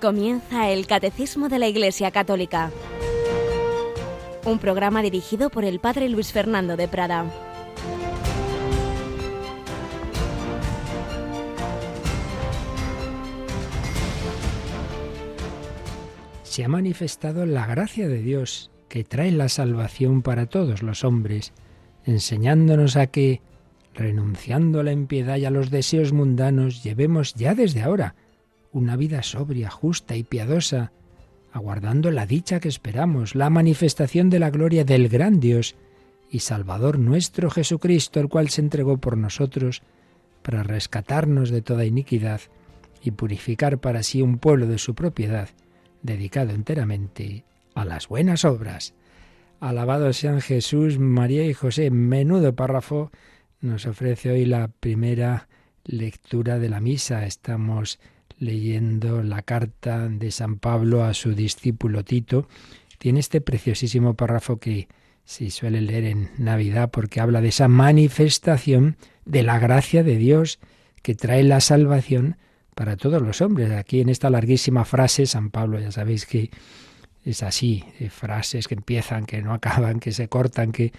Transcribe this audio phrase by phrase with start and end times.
[0.00, 2.70] Comienza el Catecismo de la Iglesia Católica,
[4.44, 7.26] un programa dirigido por el Padre Luis Fernando de Prada.
[16.44, 21.52] Se ha manifestado la gracia de Dios que trae la salvación para todos los hombres,
[22.04, 23.40] enseñándonos a que,
[23.94, 28.14] renunciando a la impiedad y a los deseos mundanos, llevemos ya desde ahora
[28.78, 30.92] una vida sobria, justa y piadosa,
[31.52, 35.76] aguardando la dicha que esperamos, la manifestación de la gloria del gran Dios
[36.30, 39.82] y Salvador nuestro Jesucristo, el cual se entregó por nosotros
[40.42, 42.40] para rescatarnos de toda iniquidad
[43.02, 45.48] y purificar para sí un pueblo de su propiedad,
[46.02, 48.94] dedicado enteramente a las buenas obras.
[49.60, 51.90] Alabado sean Jesús, María y José.
[51.90, 53.10] Menudo párrafo
[53.60, 55.48] nos ofrece hoy la primera
[55.84, 57.26] lectura de la misa.
[57.26, 57.98] Estamos
[58.38, 62.48] leyendo la carta de San Pablo a su discípulo Tito,
[62.98, 64.88] tiene este preciosísimo párrafo que
[65.24, 70.58] se suele leer en Navidad porque habla de esa manifestación de la gracia de Dios
[71.02, 72.36] que trae la salvación
[72.74, 73.70] para todos los hombres.
[73.72, 76.50] Aquí en esta larguísima frase, San Pablo, ya sabéis que
[77.24, 80.92] es así, frases que empiezan, que no acaban, que se cortan, que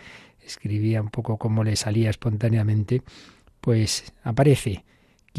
[0.46, 3.02] escribía un poco como le salía espontáneamente,
[3.62, 4.84] pues aparece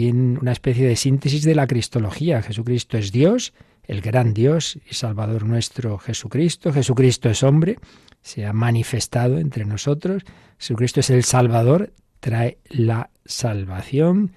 [0.09, 2.43] una especie de síntesis de la Cristología.
[2.43, 3.53] Jesucristo es Dios,
[3.85, 6.73] el gran Dios y Salvador nuestro Jesucristo.
[6.73, 7.79] Jesucristo es hombre,
[8.23, 10.23] se ha manifestado entre nosotros.
[10.59, 14.33] Jesucristo es el Salvador, trae la salvación.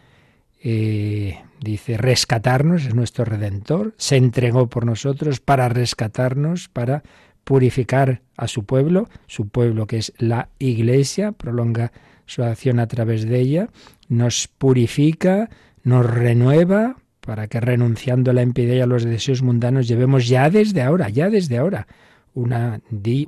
[0.63, 7.03] Eh, dice rescatarnos, es nuestro redentor, se entregó por nosotros para rescatarnos, para
[7.43, 11.91] purificar a su pueblo, su pueblo que es la iglesia, prolonga
[12.25, 13.69] su acción a través de ella,
[14.09, 15.49] nos purifica,
[15.83, 20.49] nos renueva, para que renunciando a la impiedad y a los deseos mundanos llevemos ya
[20.49, 21.87] desde ahora, ya desde ahora,
[22.33, 22.81] una,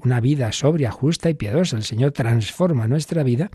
[0.04, 1.78] una vida sobria, justa y piadosa.
[1.78, 3.50] El Señor transforma nuestra vida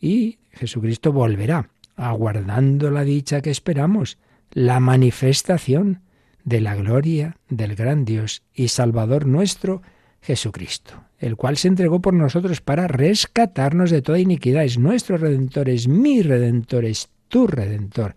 [0.00, 4.18] y Jesucristo volverá, aguardando la dicha que esperamos,
[4.52, 6.02] la manifestación
[6.44, 9.82] de la gloria del gran Dios y Salvador nuestro,
[10.20, 14.64] Jesucristo el cual se entregó por nosotros para rescatarnos de toda iniquidad.
[14.64, 18.14] Es nuestro redentor, es mi redentor, es tu redentor.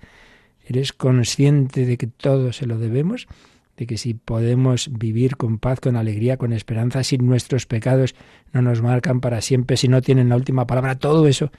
[0.65, 3.27] ¿Eres consciente de que todo se lo debemos?
[3.75, 8.15] De que si podemos vivir con paz, con alegría, con esperanza, si nuestros pecados
[8.53, 11.51] no nos marcan para siempre, si no tienen la última palabra, todo eso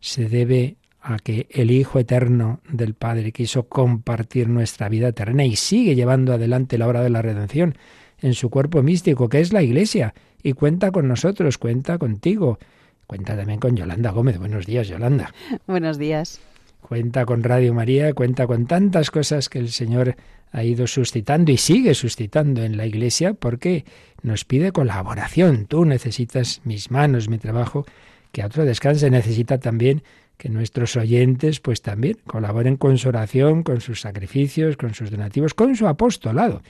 [0.00, 5.56] se debe a que el Hijo Eterno del Padre quiso compartir nuestra vida eterna y
[5.56, 7.74] sigue llevando adelante la obra de la redención
[8.20, 12.58] en su cuerpo místico, que es la Iglesia y cuenta con nosotros, cuenta contigo.
[13.06, 14.38] Cuenta también con Yolanda Gómez.
[14.38, 15.34] Buenos días, Yolanda.
[15.66, 16.40] Buenos días.
[16.80, 20.16] Cuenta con Radio María, cuenta con tantas cosas que el Señor
[20.52, 23.84] ha ido suscitando y sigue suscitando en la Iglesia porque
[24.22, 25.66] nos pide colaboración.
[25.66, 27.84] Tú necesitas mis manos, mi trabajo,
[28.32, 29.10] que a otro descanse.
[29.10, 30.02] Necesita también
[30.36, 35.54] que nuestros oyentes pues también colaboren con su oración, con sus sacrificios, con sus donativos,
[35.54, 36.62] con su apostolado.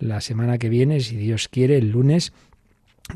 [0.00, 2.32] La semana que viene, si Dios quiere, el lunes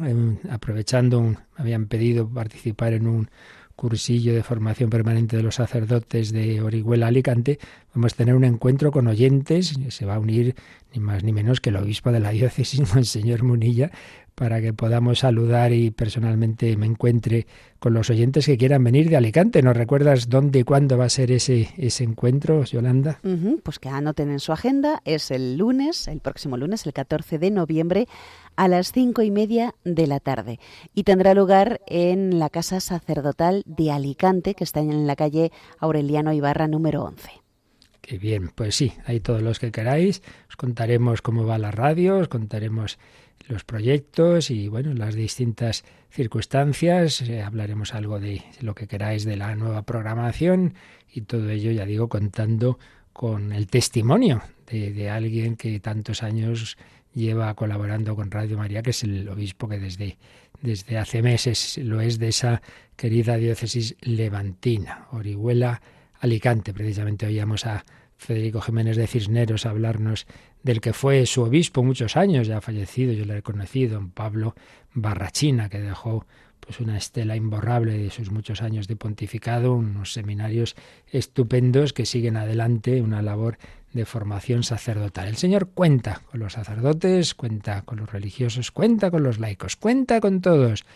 [0.03, 3.31] Em, aprovechando, me habían pedido participar en un
[3.77, 7.59] cursillo de formación permanente de los sacerdotes de Orihuela Alicante,
[7.93, 10.55] vamos a tener un encuentro con oyentes, se va a unir
[10.95, 13.91] ni más ni menos que el obispo de la diócesis, el señor Munilla,
[14.35, 17.47] para que podamos saludar y personalmente me encuentre
[17.79, 19.63] con los oyentes que quieran venir de Alicante.
[19.63, 23.21] ¿Nos recuerdas dónde y cuándo va a ser ese, ese encuentro, Yolanda?
[23.63, 27.51] pues que anoten en su agenda, es el lunes, el próximo lunes, el 14 de
[27.51, 28.09] noviembre,
[28.57, 30.59] a las cinco y media de la tarde.
[30.95, 36.33] Y tendrá lugar en la Casa Sacerdotal de Alicante, que está en la calle Aureliano
[36.33, 37.44] Ibarra número 11.
[38.07, 42.19] Qué bien, pues sí, ahí todos los que queráis, os contaremos cómo va la radio,
[42.19, 42.99] os contaremos
[43.49, 47.23] los proyectos y bueno, las distintas circunstancias.
[47.23, 50.75] Eh, hablaremos algo de lo que queráis de la nueva programación
[51.15, 52.79] y todo ello, ya digo, contando
[53.15, 56.77] con el testimonio de, de, alguien que tantos años
[57.15, 60.19] lleva colaborando con Radio María, que es el obispo que desde,
[60.61, 62.61] desde hace meses lo es de esa
[62.97, 65.81] querida diócesis levantina, Orihuela,
[66.25, 66.73] Alicante.
[66.73, 67.85] Precisamente oíamos a
[68.17, 70.27] Federico Jiménez de Cisneros hablarnos
[70.63, 74.55] del que fue su obispo muchos años, ya fallecido, yo le he conocido, don Pablo
[74.95, 76.27] Barrachina, que dejó
[76.61, 80.77] pues una estela imborrable de sus muchos años de pontificado, unos seminarios
[81.13, 83.59] estupendos que siguen adelante, una labor
[83.93, 85.29] de formación sacerdotal.
[85.29, 90.23] El Señor cuenta con los sacerdotes, cuenta con los religiosos, cuenta con los laicos, cuenta
[90.23, 90.87] con todos,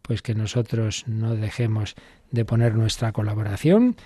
[0.00, 1.94] pues que nosotros no dejemos
[2.30, 3.96] de poner nuestra colaboración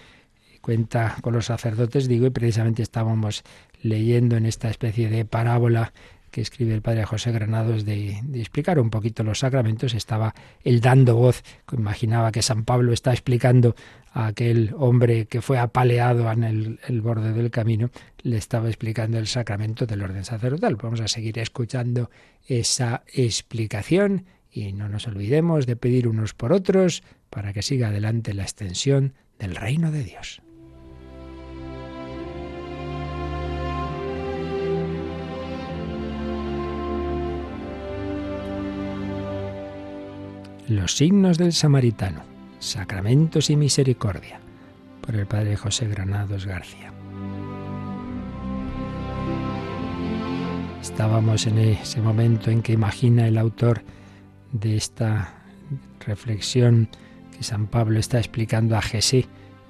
[0.62, 3.42] cuenta con los sacerdotes, digo, y precisamente estábamos
[3.82, 5.92] leyendo en esta especie de parábola
[6.30, 11.14] que escribe el padre José Granados de, explicar un poquito los sacramentos, estaba él dando
[11.14, 11.42] voz,
[11.72, 13.76] imaginaba que San Pablo está explicando
[14.14, 17.90] a aquel hombre que fue apaleado en el, el, borde del camino,
[18.22, 20.76] le estaba explicando el sacramento del orden sacerdotal.
[20.76, 22.10] Vamos a seguir escuchando
[22.46, 28.32] esa explicación y no nos olvidemos de pedir unos por otros para que siga adelante
[28.32, 30.42] la extensión del reino de Dios.
[40.72, 42.22] Los signos del samaritano,
[42.58, 44.40] sacramentos y misericordia,
[45.02, 46.90] por el padre José Granados García.
[50.80, 53.82] Estábamos en ese momento en que imagina el autor
[54.52, 55.34] de esta
[56.06, 56.88] reflexión
[57.36, 59.26] que San Pablo está explicando a Jesé,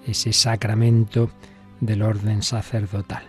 [0.06, 1.32] ese sacramento
[1.80, 3.24] del orden sacerdotal.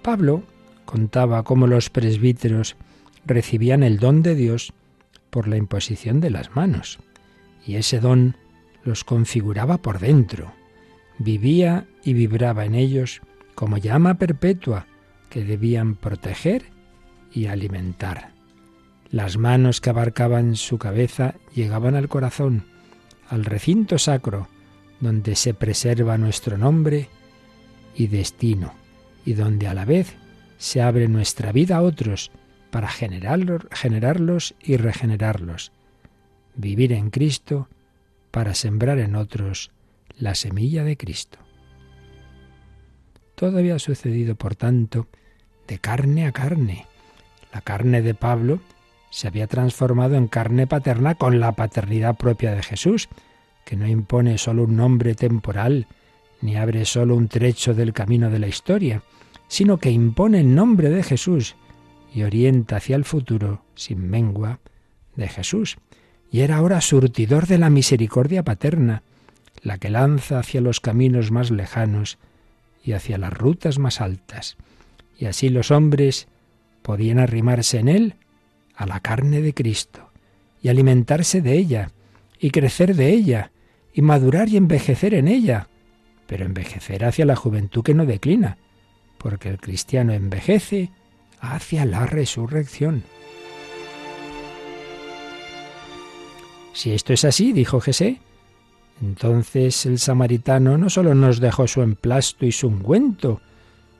[0.00, 0.44] Pablo
[0.86, 2.74] contaba cómo los presbíteros
[3.26, 4.72] recibían el don de Dios
[5.32, 6.98] por la imposición de las manos,
[7.66, 8.36] y ese don
[8.84, 10.52] los configuraba por dentro,
[11.18, 13.22] vivía y vibraba en ellos
[13.54, 14.86] como llama perpetua
[15.30, 16.64] que debían proteger
[17.32, 18.32] y alimentar.
[19.10, 22.66] Las manos que abarcaban su cabeza llegaban al corazón,
[23.28, 24.48] al recinto sacro,
[25.00, 27.08] donde se preserva nuestro nombre
[27.94, 28.74] y destino,
[29.24, 30.14] y donde a la vez
[30.58, 32.30] se abre nuestra vida a otros,
[32.72, 35.72] para generarlos y regenerarlos.
[36.56, 37.68] Vivir en Cristo
[38.30, 39.70] para sembrar en otros
[40.16, 41.38] la semilla de Cristo.
[43.34, 45.06] Todo había sucedido, por tanto,
[45.68, 46.86] de carne a carne.
[47.52, 48.60] La carne de Pablo
[49.10, 53.10] se había transformado en carne paterna con la paternidad propia de Jesús,
[53.66, 55.86] que no impone solo un nombre temporal,
[56.40, 59.02] ni abre solo un trecho del camino de la historia,
[59.46, 61.54] sino que impone el nombre de Jesús
[62.14, 64.60] y orienta hacia el futuro sin mengua
[65.16, 65.76] de Jesús.
[66.30, 69.02] Y era ahora surtidor de la misericordia paterna,
[69.62, 72.18] la que lanza hacia los caminos más lejanos
[72.84, 74.56] y hacia las rutas más altas.
[75.18, 76.26] Y así los hombres
[76.82, 78.14] podían arrimarse en él
[78.74, 80.10] a la carne de Cristo
[80.62, 81.90] y alimentarse de ella
[82.40, 83.52] y crecer de ella
[83.92, 85.68] y madurar y envejecer en ella,
[86.26, 88.58] pero envejecer hacia la juventud que no declina,
[89.18, 90.90] porque el cristiano envejece
[91.42, 93.02] hacia la resurrección.
[96.72, 98.20] Si esto es así, dijo Jesé,
[99.02, 103.42] entonces el samaritano no solo nos dejó su emplasto y su ungüento,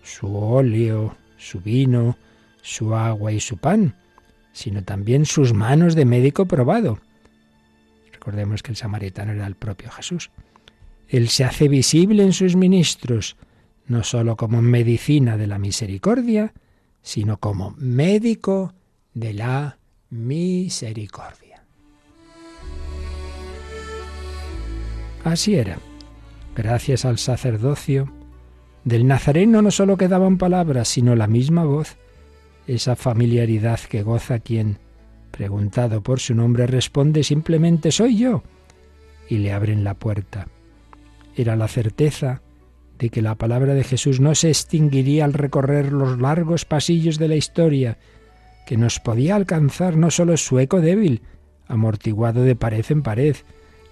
[0.02, 2.16] su óleo, su vino,
[2.62, 3.96] su agua y su pan,
[4.52, 7.00] sino también sus manos de médico probado.
[8.12, 10.30] Recordemos que el samaritano era el propio Jesús.
[11.08, 13.36] Él se hace visible en sus ministros,
[13.86, 16.52] no sólo como medicina de la misericordia,
[17.02, 18.75] sino como médico
[19.14, 19.78] de la
[20.10, 21.64] misericordia.
[25.25, 25.78] Así era.
[26.54, 28.12] Gracias al sacerdocio,
[28.84, 31.96] del Nazareno no sólo quedaban palabras, sino la misma voz,
[32.66, 34.78] esa familiaridad que goza quien,
[35.31, 38.43] preguntado por su nombre, responde simplemente soy yo,
[39.29, 40.48] y le abren la puerta.
[41.36, 42.43] Era la certeza
[43.02, 47.26] de que la palabra de Jesús no se extinguiría al recorrer los largos pasillos de
[47.26, 47.98] la historia,
[48.64, 51.22] que nos podía alcanzar no solo su eco débil,
[51.66, 53.34] amortiguado de pared en pared,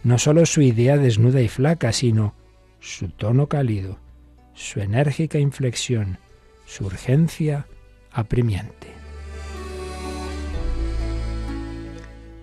[0.05, 2.37] no solo su idea desnuda y flaca, sino
[2.79, 3.99] su tono cálido,
[4.55, 6.19] su enérgica inflexión,
[6.65, 7.67] su urgencia
[8.13, 8.87] apremiante.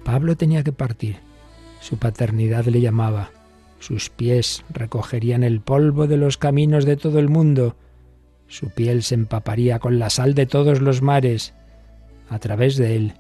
[0.04, 1.20] Pablo tenía que partir.
[1.80, 3.32] Su paternidad le llamaba.
[3.80, 7.76] Sus pies recogerían el polvo de los caminos de todo el mundo.
[8.48, 11.54] Su piel se empaparía con la sal de todos los mares.
[12.30, 13.14] A través de él,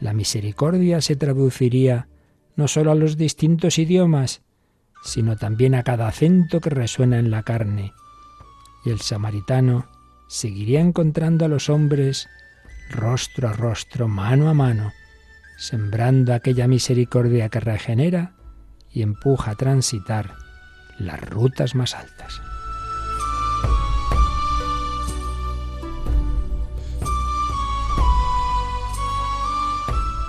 [0.00, 2.08] la misericordia se traduciría
[2.54, 4.42] no sólo a los distintos idiomas,
[5.02, 7.92] sino también a cada acento que resuena en la carne.
[8.84, 9.86] Y el samaritano
[10.28, 12.28] seguiría encontrando a los hombres
[12.90, 14.92] rostro a rostro, mano a mano,
[15.58, 18.35] sembrando aquella misericordia que regenera
[18.96, 20.36] y empuja a transitar
[20.98, 22.40] las rutas más altas.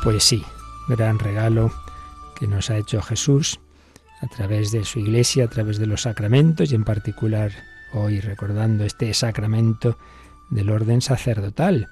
[0.03, 0.43] Pues sí,
[0.89, 1.71] gran regalo
[2.37, 3.57] que nos ha hecho Jesús
[4.21, 7.53] a través de su iglesia, a través de los sacramentos y en particular
[7.93, 9.97] hoy recordando este sacramento
[10.49, 11.87] del orden sacerdotal.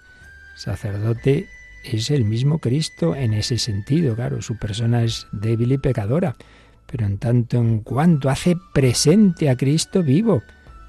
[0.57, 1.47] Sacerdote
[1.85, 6.35] es el mismo Cristo en ese sentido, claro, su persona es débil y pecadora,
[6.87, 10.43] pero en tanto en cuanto hace presente a Cristo vivo,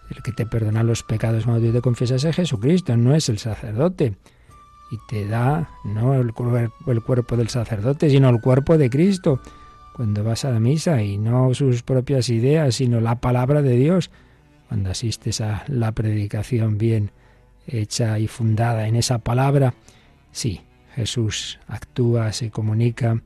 [0.08, 4.14] El que te perdona los pecados cuando te confiesas es Jesucristo, no es el sacerdote.
[4.92, 6.32] Y te da no el,
[6.86, 9.40] el cuerpo del sacerdote, sino el cuerpo de Cristo
[9.96, 14.10] cuando vas a la misa y no sus propias ideas, sino la palabra de Dios.
[14.68, 17.10] Cuando asistes a la predicación bien
[17.66, 19.74] hecha y fundada en esa palabra,
[20.32, 20.60] sí,
[20.94, 23.22] Jesús actúa, se comunica,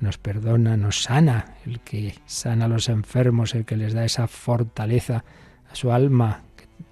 [0.00, 4.28] nos perdona, nos sana, el que sana a los enfermos, el que les da esa
[4.28, 5.24] fortaleza
[5.70, 6.42] a su alma,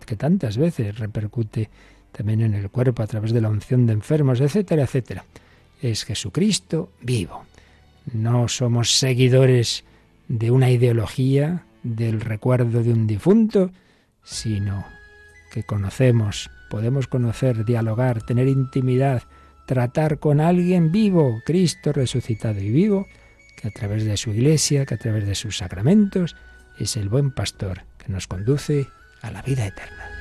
[0.06, 1.70] que, tantas veces repercute
[2.12, 5.24] también en el cuerpo a través de la unción de enfermos, etcétera, etcétera.
[5.82, 7.44] Es Jesucristo vivo.
[8.12, 9.84] No somos seguidores
[10.28, 13.70] de una ideología, del recuerdo de un difunto,
[14.22, 14.86] sino
[15.52, 19.22] que conocemos, podemos conocer, dialogar, tener intimidad,
[19.66, 23.06] tratar con alguien vivo, Cristo resucitado y vivo,
[23.56, 26.36] que a través de su iglesia, que a través de sus sacramentos,
[26.78, 28.88] es el buen pastor que nos conduce
[29.22, 30.13] a la vida eterna.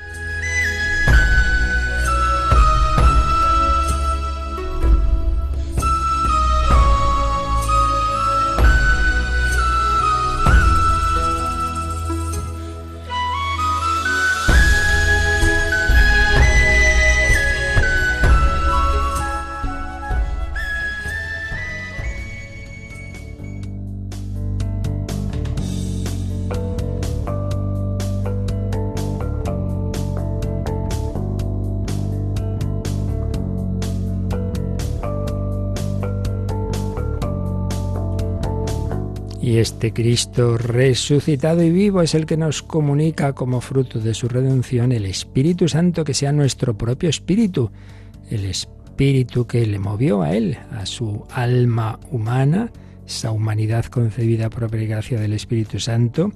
[39.54, 44.26] Y este Cristo resucitado y vivo es el que nos comunica como fruto de su
[44.26, 47.70] redención el Espíritu Santo que sea nuestro propio Espíritu,
[48.30, 52.72] el Espíritu que le movió a él, a su alma humana,
[53.06, 56.32] esa humanidad concebida por gracia del Espíritu Santo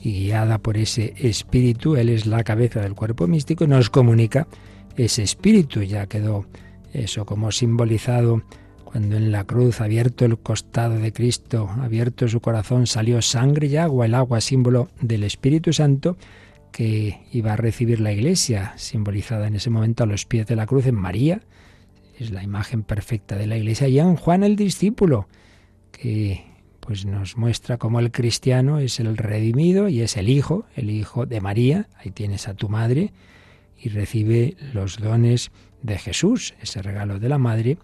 [0.00, 4.46] y guiada por ese Espíritu, Él es la cabeza del cuerpo místico y nos comunica
[4.96, 5.82] ese Espíritu.
[5.82, 6.46] Ya quedó
[6.92, 8.44] eso como simbolizado
[8.90, 13.76] cuando en la cruz, abierto el costado de Cristo, abierto su corazón, salió sangre y
[13.76, 16.16] agua, el agua símbolo del Espíritu Santo
[16.72, 20.66] que iba a recibir la iglesia, simbolizada en ese momento a los pies de la
[20.66, 21.40] cruz en María,
[22.18, 25.28] es la imagen perfecta de la iglesia, y en Juan el discípulo,
[25.92, 26.44] que
[26.80, 31.26] pues nos muestra cómo el cristiano es el redimido y es el hijo, el hijo
[31.26, 33.12] de María, ahí tienes a tu madre,
[33.78, 37.78] y recibe los dones de Jesús, ese regalo de la madre,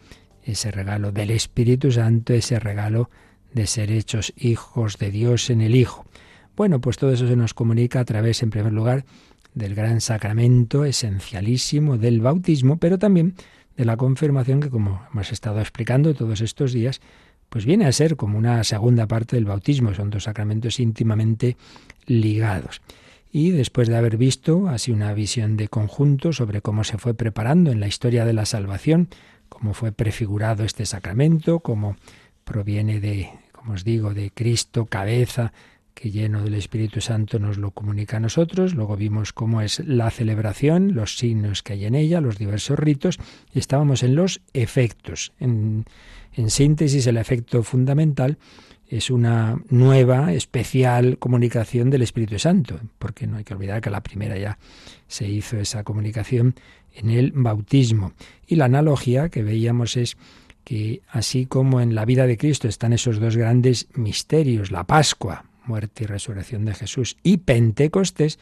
[0.47, 3.11] ese regalo del Espíritu Santo, ese regalo
[3.53, 6.05] de ser hechos hijos de Dios en el Hijo.
[6.57, 9.05] Bueno, pues todo eso se nos comunica a través, en primer lugar,
[9.55, 13.35] del gran sacramento esencialísimo del bautismo, pero también
[13.76, 17.00] de la confirmación que, como hemos estado explicando todos estos días,
[17.49, 21.57] pues viene a ser como una segunda parte del bautismo, son dos sacramentos íntimamente
[22.07, 22.81] ligados.
[23.33, 27.71] Y después de haber visto así una visión de conjunto sobre cómo se fue preparando
[27.71, 29.09] en la historia de la salvación
[29.57, 31.97] cómo fue prefigurado este sacramento, cómo
[32.45, 35.55] proviene de, como os digo, de Cristo, cabeza,
[35.95, 38.75] que lleno del Espíritu Santo nos lo comunica a nosotros.
[38.75, 43.19] Luego vimos cómo es la celebración, los signos que hay en ella, los diversos ritos.
[43.55, 45.33] Y estábamos en los efectos.
[45.41, 45.87] En,
[46.35, 48.37] en síntesis, el efecto fundamental
[48.89, 54.03] es una nueva, especial comunicación del Espíritu Santo, porque no hay que olvidar que la
[54.03, 54.59] primera ya
[55.09, 56.55] se hizo esa comunicación
[56.97, 58.12] en el bautismo.
[58.47, 60.17] Y la analogía que veíamos es
[60.65, 65.45] que así como en la vida de Cristo están esos dos grandes misterios, la Pascua,
[65.65, 68.38] muerte y resurrección de Jesús, y Pentecostés,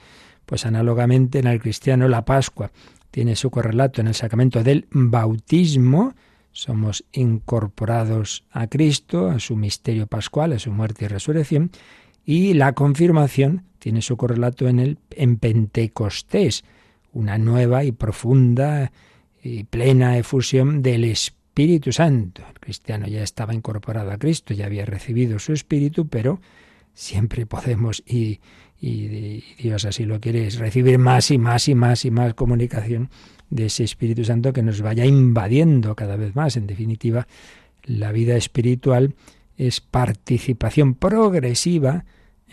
[0.46, 2.70] pues análogamente en el cristiano la Pascua
[3.10, 6.14] tiene su correlato en el sacramento del bautismo,
[6.52, 11.70] somos incorporados a Cristo, a su misterio pascual, a su muerte y resurrección,
[12.24, 16.64] y la confirmación tiene su correlato en el en Pentecostés,
[17.14, 18.92] una nueva y profunda
[19.42, 22.42] y plena efusión del Espíritu Santo.
[22.48, 26.40] El cristiano ya estaba incorporado a Cristo, ya había recibido su Espíritu, pero
[26.92, 28.40] siempre podemos, y,
[28.80, 33.10] y, Dios así lo quiere, es recibir más y más y más y más comunicación
[33.50, 36.56] de ese Espíritu Santo que nos vaya invadiendo cada vez más.
[36.56, 37.26] En definitiva,
[37.84, 39.14] la vida espiritual
[39.56, 42.04] es participación progresiva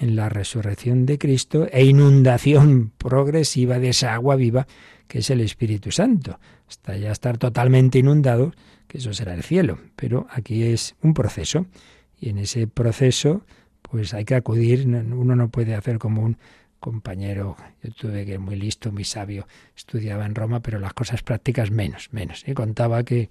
[0.02, 4.68] en la resurrección de Cristo e inundación progresiva de esa agua viva
[5.08, 8.54] que es el Espíritu Santo, hasta ya estar totalmente inundado,
[8.88, 9.78] que eso será el cielo.
[9.96, 11.66] Pero aquí es un proceso.
[12.18, 13.44] Y en ese proceso
[13.82, 16.38] pues hay que acudir, uno no puede hacer como un
[16.80, 21.72] compañero, yo tuve que muy listo, muy sabio, estudiaba en Roma, pero las cosas prácticas
[21.72, 22.44] menos, menos.
[22.48, 23.30] Y contaba que,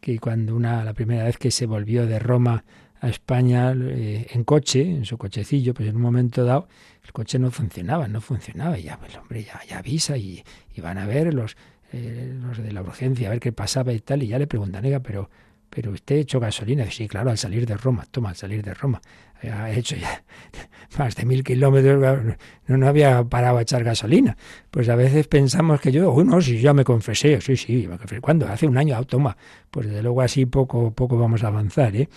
[0.00, 2.64] que cuando una, la primera vez que se volvió de Roma
[3.04, 6.68] a España eh, en coche, en su cochecillo, pues en un momento dado
[7.04, 8.78] el coche no funcionaba, no funcionaba.
[8.78, 10.42] Y ya, pues, hombre ya, ya avisa y,
[10.74, 11.54] y, van a ver los,
[11.92, 14.22] eh, los de la urgencia, a ver qué pasaba y tal.
[14.22, 15.28] Y ya le preguntan, oiga, pero,
[15.68, 16.90] pero usted echó gasolina.
[16.90, 19.02] Sí, claro, al salir de Roma, toma, al salir de Roma.
[19.42, 20.24] Ha hecho ya
[20.98, 22.00] más de mil kilómetros,
[22.66, 24.34] no, no había parado a echar gasolina.
[24.70, 27.86] Pues a veces pensamos que yo, uno, si ya me confesé, sí, sí,
[28.22, 28.48] ¿cuándo?
[28.48, 29.36] Hace un año, ah, toma.
[29.70, 32.08] Pues desde luego así poco, poco vamos a avanzar, ¿eh?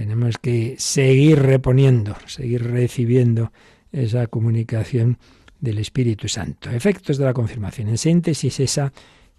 [0.00, 3.52] Tenemos que seguir reponiendo, seguir recibiendo
[3.92, 5.18] esa comunicación
[5.60, 6.70] del Espíritu Santo.
[6.70, 7.88] Efectos de la confirmación.
[7.88, 8.94] En síntesis, esa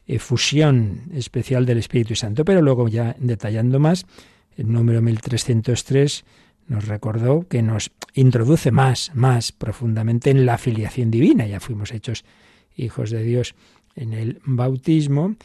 [0.06, 2.46] efusión especial del Espíritu Santo.
[2.46, 4.06] Pero luego, ya detallando más,
[4.56, 6.25] el número 1303
[6.68, 11.48] nos recordó que nos introduce más, más profundamente en la filiación divina.
[11.48, 12.24] Ya fuimos hechos
[12.75, 13.56] hijos de Dios
[13.96, 15.38] en el bautismo,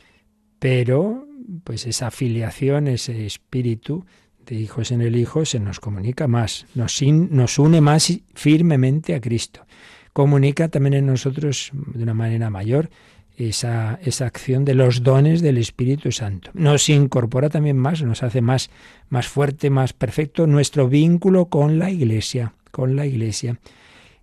[0.58, 1.26] pero
[1.64, 4.04] pues esa filiación, ese espíritu
[4.46, 9.20] de hijos en el Hijo se nos comunica más, nos, nos une más firmemente a
[9.20, 9.66] Cristo.
[10.12, 12.88] Comunica también en nosotros de una manera mayor
[13.36, 16.50] esa, esa acción de los dones del Espíritu Santo.
[16.54, 18.70] Nos incorpora también más, nos hace más,
[19.10, 23.58] más fuerte, más perfecto nuestro vínculo con la Iglesia, con la Iglesia.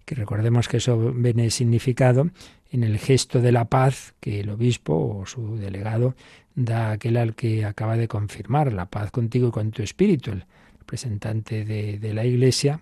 [0.06, 2.30] Que recordemos que eso viene significado
[2.72, 6.16] en el gesto de la paz que el obispo o su delegado
[6.56, 10.46] da aquel al que acaba de confirmar la paz contigo y con tu espíritu, el
[10.80, 12.82] representante de, la Iglesia,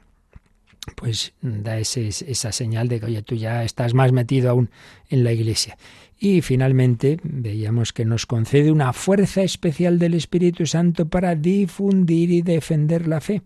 [0.96, 4.70] pues da esa señal de que, oye, tú ya estás más metido aún
[5.10, 5.78] en la Iglesia.
[6.20, 12.42] Y finalmente veíamos que nos concede una fuerza especial del Espíritu Santo para difundir y
[12.42, 13.42] defender la fe.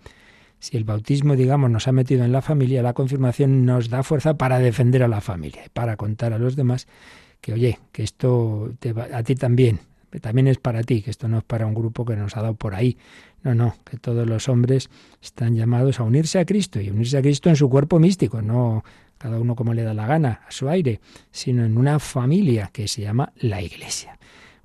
[0.59, 4.37] Si el bautismo, digamos, nos ha metido en la familia, la confirmación nos da fuerza
[4.37, 6.87] para defender a la familia para contar a los demás
[7.39, 9.79] que, oye, que esto te va, a ti también,
[10.19, 12.55] también es para ti, que esto no es para un grupo que nos ha dado
[12.55, 12.97] por ahí.
[13.43, 14.89] No, no, que todos los hombres
[15.21, 18.83] están llamados a unirse a Cristo y unirse a Cristo en su cuerpo místico, no
[19.17, 20.99] cada uno como le da la gana, a su aire,
[21.31, 24.17] sino en una familia que se llama la Iglesia.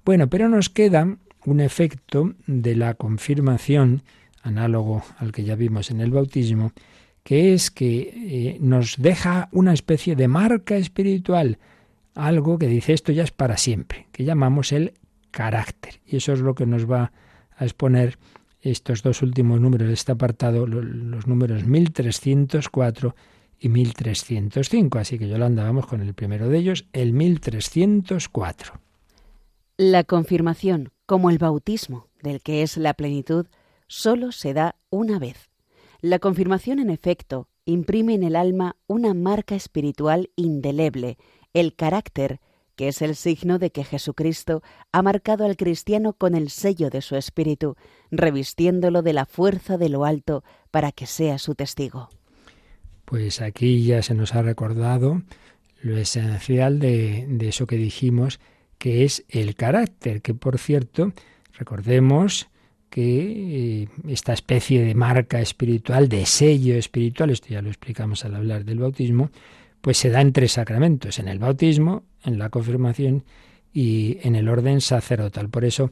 [0.04, 4.02] Bueno, pero nos queda un efecto de la confirmación,
[4.42, 6.72] análogo al que ya vimos en el bautismo,
[7.22, 11.58] que es que eh, nos deja una especie de marca espiritual,
[12.14, 14.94] algo que dice esto ya es para siempre, que llamamos el
[15.30, 16.00] carácter.
[16.06, 17.12] Y eso es lo que nos va
[17.56, 18.18] a exponer
[18.60, 23.14] estos dos últimos números de este apartado, los números 1304
[23.58, 24.98] y 1305.
[24.98, 28.74] Así que Yolanda, vamos con el primero de ellos, el 1304.
[29.76, 33.46] La confirmación, como el bautismo, del que es la plenitud,
[33.86, 35.48] solo se da una vez.
[36.00, 41.18] La confirmación, en efecto, imprime en el alma una marca espiritual indeleble,
[41.52, 42.40] el carácter
[42.80, 47.02] que es el signo de que Jesucristo ha marcado al cristiano con el sello de
[47.02, 47.76] su espíritu,
[48.10, 52.08] revistiéndolo de la fuerza de lo alto para que sea su testigo.
[53.04, 55.20] Pues aquí ya se nos ha recordado
[55.82, 58.40] lo esencial de, eso que dijimos,
[58.78, 61.12] que es el carácter, que por cierto,
[61.58, 62.48] recordemos
[62.88, 68.36] que eh, esta especie de marca espiritual, de sello espiritual, esto ya lo explicamos al
[68.36, 69.30] hablar del bautismo,
[69.80, 73.24] pues se da en tres sacramentos, en el bautismo, en la confirmación
[73.72, 75.48] y en el orden sacerdotal.
[75.48, 75.90] Por eso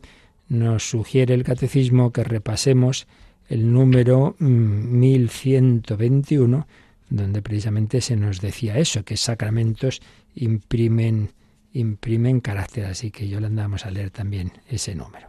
[0.48, 3.06] nos sugiere el catecismo que repasemos
[3.48, 6.64] el número 1121, mm,
[7.10, 10.00] donde precisamente se nos decía eso, que sacramentos
[10.34, 11.32] imprimen,
[11.72, 12.86] imprimen carácter.
[12.86, 15.28] Así que yo le andamos a leer también ese número.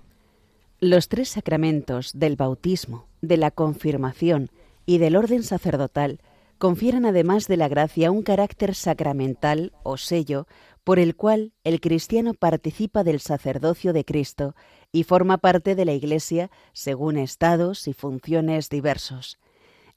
[0.81, 4.49] Los tres sacramentos del bautismo, de la confirmación
[4.85, 6.19] y del orden sacerdotal
[6.59, 10.45] confieren además de la gracia un carácter sacramental o sello
[10.83, 14.55] por el cual el cristiano participa del sacerdocio de Cristo
[14.91, 19.39] y forma parte de la Iglesia según estados y funciones diversos.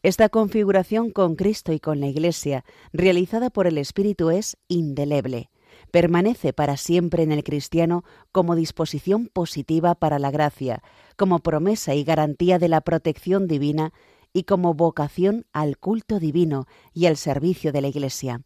[0.02, 5.50] Esta configuración con Cristo y con la Iglesia, realizada por el Espíritu, es indeleble.
[5.90, 10.82] Permanece para siempre en el cristiano como disposición positiva para la gracia,
[11.16, 13.92] como promesa y garantía de la protección divina
[14.32, 18.42] y como vocación al culto divino y al servicio de la Iglesia.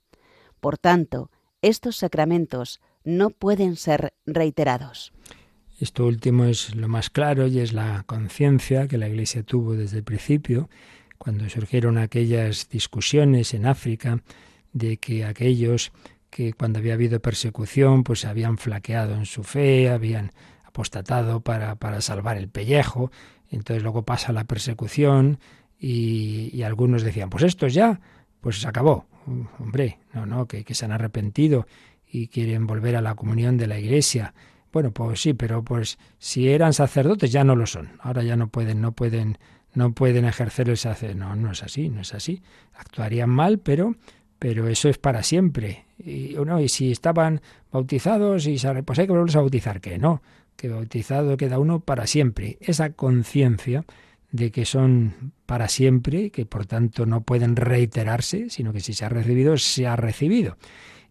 [0.61, 1.31] Por tanto,
[1.63, 5.13] estos sacramentos no pueden ser reiterados.
[5.79, 9.99] Esto último es lo más claro y es la conciencia que la Iglesia tuvo desde
[9.99, 10.69] el principio,
[11.19, 14.23] cuando surgieron aquellas discusiones en África
[14.73, 15.93] de que aquellos
[16.31, 20.33] que cuando había habido persecución pues habían flaqueado en su fe, habían
[20.65, 23.11] apostatado para, para salvar el pellejo,
[23.51, 25.39] entonces luego pasa la persecución,
[25.89, 28.01] y, algunos decían, pues esto ya,
[28.41, 29.07] pues se acabó.
[29.59, 31.67] Hombre, no, no, que, se han arrepentido
[32.11, 34.35] y quieren volver a la comunión de la iglesia.
[34.73, 37.91] Bueno, pues sí, pero pues si eran sacerdotes ya no lo son.
[38.01, 39.39] Ahora ya no pueden, no pueden,
[39.75, 41.25] no pueden ejercer el sacerdocio.
[41.25, 42.43] No, no es así, no es así.
[42.75, 43.95] Actuarían mal, pero,
[44.41, 45.87] pero eso es para siempre.
[45.99, 50.21] Y, no, y si estaban bautizados y pues hay que volverlos a bautizar, que no,
[50.57, 52.59] que bautizado queda uno para siempre.
[52.61, 53.85] Esa conciencia
[54.37, 59.05] de que son para siempre, que por tanto no pueden reiterarse, sino que si se
[59.05, 60.57] ha recibido, se ha recibido.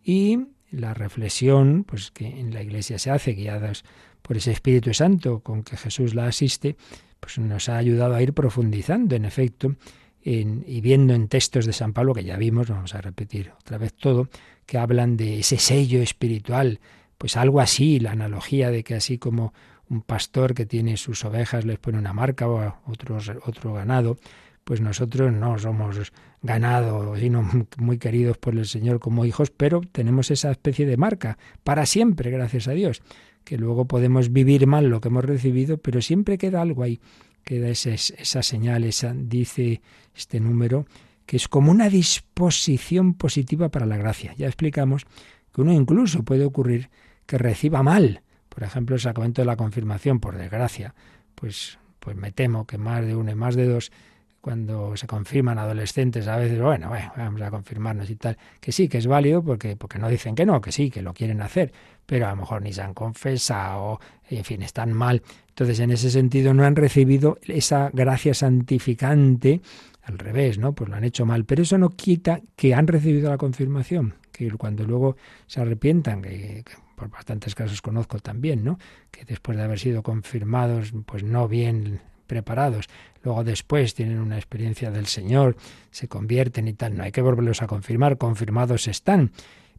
[0.03, 0.39] Y
[0.71, 3.83] la reflexión, pues que en la Iglesia se hace, guiadas
[4.21, 6.77] por ese Espíritu Santo con que Jesús la asiste,
[7.19, 9.75] pues nos ha ayudado a ir profundizando, en efecto,
[10.23, 13.93] y viendo en textos de San Pablo, que ya vimos, vamos a repetir otra vez
[13.93, 14.27] todo,
[14.65, 16.79] que hablan de ese sello espiritual,
[17.17, 19.53] pues algo así, la analogía de que así como
[19.89, 24.17] un pastor que tiene sus ovejas les pone una marca o otros, otro ganado,
[24.63, 30.31] pues nosotros no somos ganado, sino muy queridos por el Señor como hijos, pero tenemos
[30.31, 33.01] esa especie de marca para siempre, gracias a Dios,
[33.43, 36.99] que luego podemos vivir mal lo que hemos recibido, pero siempre queda algo ahí,
[37.43, 39.81] queda esa, esa señal, esa, dice
[40.15, 40.87] este número,
[41.27, 44.33] que es como una disposición positiva para la gracia.
[44.35, 45.05] Ya explicamos
[45.53, 46.89] que uno incluso puede ocurrir
[47.25, 48.21] que reciba mal
[48.55, 50.95] por ejemplo, el sacramento de la confirmación, por desgracia,
[51.35, 53.91] pues, pues me temo que más de uno y más de dos,
[54.39, 58.87] cuando se confirman adolescentes, a veces, bueno, bueno, vamos a confirmarnos y tal, que sí,
[58.87, 61.73] que es válido, porque, porque no dicen que no, que sí, que lo quieren hacer,
[62.05, 65.21] pero a lo mejor ni se han confesado, en fin, están mal.
[65.49, 69.61] Entonces, en ese sentido, no han recibido esa gracia santificante,
[70.03, 70.71] al revés, ¿no?
[70.73, 74.49] Pues lo han hecho mal, pero eso no quita que han recibido la confirmación, que
[74.51, 76.63] cuando luego se arrepientan, que,
[76.95, 78.79] por bastantes casos conozco también, ¿no?
[79.11, 82.87] Que después de haber sido confirmados, pues no bien preparados,
[83.23, 85.57] luego después tienen una experiencia del Señor,
[85.91, 89.31] se convierten y tal, no hay que volverlos a confirmar, confirmados están.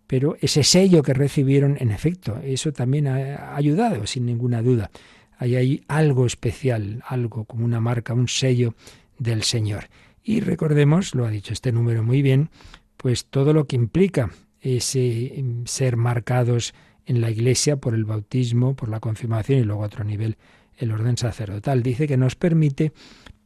[0.07, 4.91] Pero ese sello que recibieron, en efecto, eso también ha ayudado, sin ninguna duda.
[5.39, 8.75] Hay ahí algo especial, algo como una marca, un sello
[9.19, 9.89] del Señor.
[10.23, 12.51] Y recordemos, lo ha dicho este número muy bien,
[12.97, 16.75] pues todo lo que implica ese ser marcados
[17.07, 20.37] en la Iglesia por el bautismo, por la confirmación y luego a otro nivel
[20.77, 21.83] el orden sacerdotal.
[21.83, 22.93] Dice que nos permite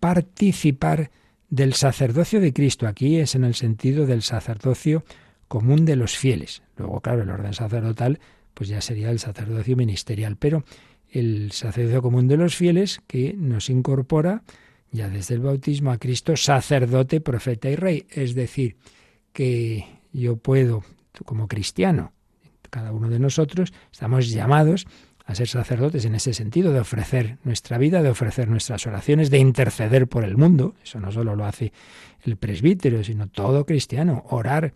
[0.01, 1.11] participar
[1.49, 2.87] del sacerdocio de Cristo.
[2.87, 5.05] Aquí es en el sentido del sacerdocio
[5.47, 6.63] común de los fieles.
[6.77, 8.21] Luego, claro, el orden sacerdotal
[8.55, 10.65] pues ya sería el sacerdocio ministerial, pero
[11.09, 14.43] el sacerdocio común de los fieles que nos incorpora
[14.93, 18.07] ya desde el bautismo a Cristo sacerdote, profeta y rey.
[18.11, 18.77] Es decir,
[19.33, 20.85] que yo puedo,
[21.25, 22.13] como cristiano,
[22.71, 24.87] cada uno de nosotros estamos llamados
[25.31, 29.39] a ser sacerdotes en ese sentido, de ofrecer nuestra vida, de ofrecer nuestras oraciones, de
[29.39, 30.75] interceder por el mundo.
[30.83, 31.73] Eso no solo lo hace
[32.23, 34.25] el presbítero, sino todo cristiano.
[34.31, 34.73] Orar.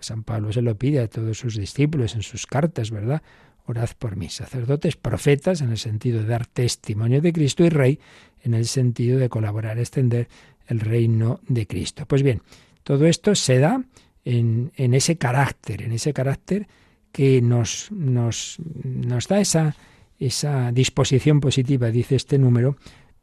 [0.00, 3.22] San Pablo se lo pide a todos sus discípulos en sus cartas, ¿verdad?
[3.64, 4.28] Orad por mí.
[4.28, 7.98] Sacerdotes, profetas, en el sentido de dar testimonio de Cristo y rey,
[8.42, 10.28] en el sentido de colaborar extender
[10.66, 12.04] el reino de Cristo.
[12.06, 12.42] Pues bien,
[12.82, 13.82] todo esto se da
[14.26, 16.68] en, en ese carácter, en ese carácter
[17.14, 19.76] que nos, nos, nos da esa,
[20.18, 22.76] esa disposición positiva, dice este número,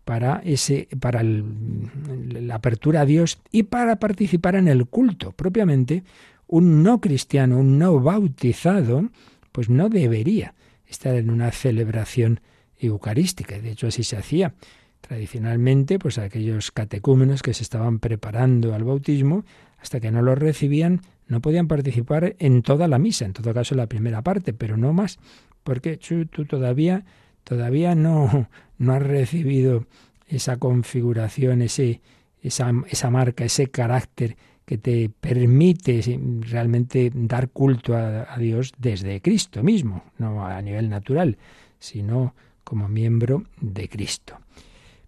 [0.05, 5.33] para, ese, para la apertura a Dios y para participar en el culto.
[5.33, 6.05] Propiamente,
[6.47, 9.09] un no cristiano, un no bautizado,
[9.51, 10.55] pues no debería
[10.87, 12.39] estar en una celebración
[12.79, 13.59] eucarística.
[13.59, 14.53] De hecho, así se hacía.
[15.01, 19.43] Tradicionalmente, pues aquellos catecúmenos que se estaban preparando al bautismo,
[19.81, 21.01] hasta que no lo recibían,
[21.31, 24.75] no podían participar en toda la misa, en todo caso en la primera parte, pero
[24.75, 25.17] no más,
[25.63, 27.05] porque tú todavía,
[27.45, 29.85] todavía no, no has recibido
[30.27, 32.01] esa configuración, ese,
[32.41, 36.01] esa, esa marca, ese carácter que te permite
[36.41, 41.37] realmente dar culto a, a, Dios desde Cristo mismo, no a nivel natural,
[41.79, 44.37] sino como miembro de Cristo.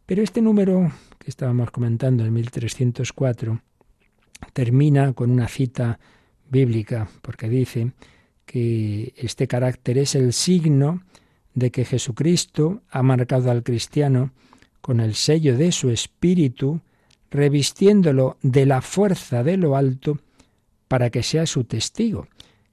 [0.06, 3.62] Pero este número que estábamos comentando, en 1304,
[4.54, 6.00] termina con una cita
[6.50, 7.92] bíblica, porque dice
[8.46, 11.04] que este carácter es el signo
[11.54, 14.32] de que Jesucristo ha marcado al cristiano
[14.82, 16.82] con el sello de su espíritu,
[17.32, 20.20] revistiéndolo de la fuerza de lo alto
[20.88, 22.28] para que sea su testigo.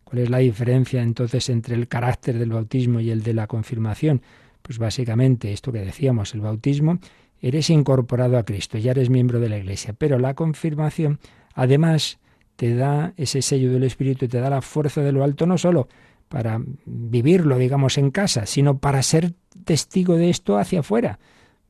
[0.04, 4.22] ¿Cuál es la diferencia entonces entre el carácter del bautismo y el de la confirmación?
[4.62, 6.98] Pues básicamente esto que decíamos, el bautismo,
[7.40, 11.20] eres incorporado a Cristo, ya eres miembro de la Iglesia, pero la confirmación,
[11.54, 12.18] además,
[12.56, 15.88] te da ese sello del Espíritu te da la fuerza de lo alto, no solo
[16.28, 19.32] para vivirlo, digamos, en casa, sino para ser
[19.64, 21.18] testigo de esto hacia afuera,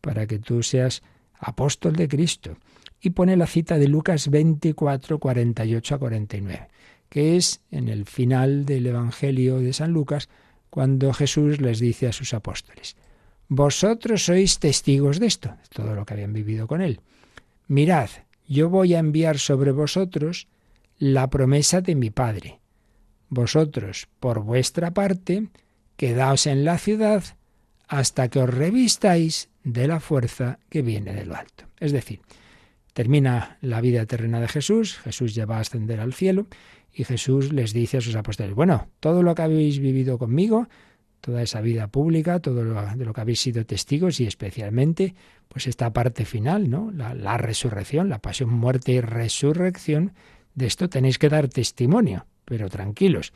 [0.03, 1.03] para que tú seas
[1.39, 2.59] apóstol de Cristo.
[3.01, 6.69] Y pone la cita de Lucas 24, 48 a 49,
[7.09, 10.29] que es en el final del Evangelio de San Lucas,
[10.69, 12.97] cuando Jesús les dice a sus apóstoles,
[13.49, 17.01] vosotros sois testigos de esto, todo lo que habían vivido con él.
[17.67, 18.11] Mirad,
[18.51, 20.49] yo voy a enviar sobre vosotros
[20.99, 22.59] la promesa de mi Padre.
[23.29, 25.49] Vosotros, por vuestra parte,
[25.97, 27.23] quedaos en la ciudad
[27.87, 31.65] hasta que os revistáis de la fuerza que viene de lo alto.
[31.79, 32.23] Es decir,
[32.93, 36.49] termina la vida terrena de Jesús, Jesús ya va a ascender al cielo
[36.93, 40.69] y Jesús les dice a sus apóstoles, bueno, todo lo que habéis vivido conmigo,
[41.21, 45.15] toda esa vida pública, todo lo, de lo que habéis sido testigos y especialmente
[45.49, 46.91] pues esta parte final, ¿no?
[46.93, 50.13] La, la resurrección, la pasión, muerte y resurrección,
[50.55, 53.33] de esto tenéis que dar testimonio, pero tranquilos,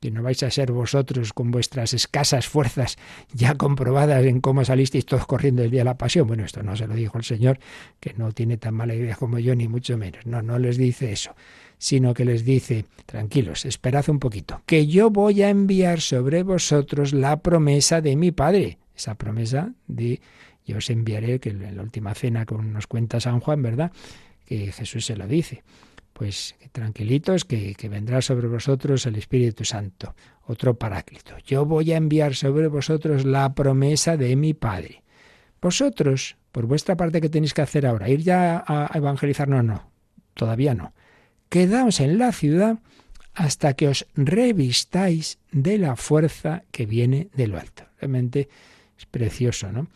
[0.00, 2.96] que no vais a ser vosotros con vuestras escasas fuerzas
[3.32, 6.26] ya comprobadas en cómo salisteis todos corriendo el día de la pasión.
[6.26, 7.58] Bueno, esto no se lo dijo el Señor,
[8.00, 10.26] que no tiene tan mala idea como yo, ni mucho menos.
[10.26, 11.34] No, no les dice eso,
[11.78, 17.12] sino que les dice, tranquilos, esperad un poquito, que yo voy a enviar sobre vosotros
[17.12, 18.78] la promesa de mi Padre.
[18.94, 20.20] Esa promesa de
[20.64, 23.92] yo os enviaré, que en la última cena que nos cuenta San Juan, ¿verdad?
[24.44, 25.62] Que Jesús se lo dice
[26.12, 30.14] pues tranquilitos que, que, vendrá sobre vosotros el Espíritu Santo,
[30.46, 31.36] otro paráclito.
[31.46, 35.02] Yo voy a enviar sobre vosotros la promesa de mi Padre.
[35.60, 38.08] Vosotros, por vuestra parte, ¿qué tenéis que hacer ahora?
[38.08, 39.46] ¿Ir ya a evangelizar?
[39.46, 39.90] No, no,
[40.32, 40.94] todavía no.
[41.48, 42.78] Quedaos en la ciudad
[43.34, 47.84] hasta que os revistáis de la fuerza que viene de lo alto.
[48.00, 48.48] Realmente
[48.98, 49.88] es precioso, ¿no?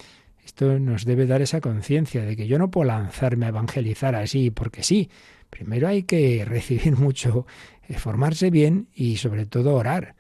[0.45, 4.51] Esto nos debe dar esa conciencia de que yo no puedo lanzarme a evangelizar así
[4.51, 5.09] porque sí,
[5.51, 7.47] Primero hay que recibir mucho,
[7.89, 10.15] eh, formarse bien y sobre todo orar.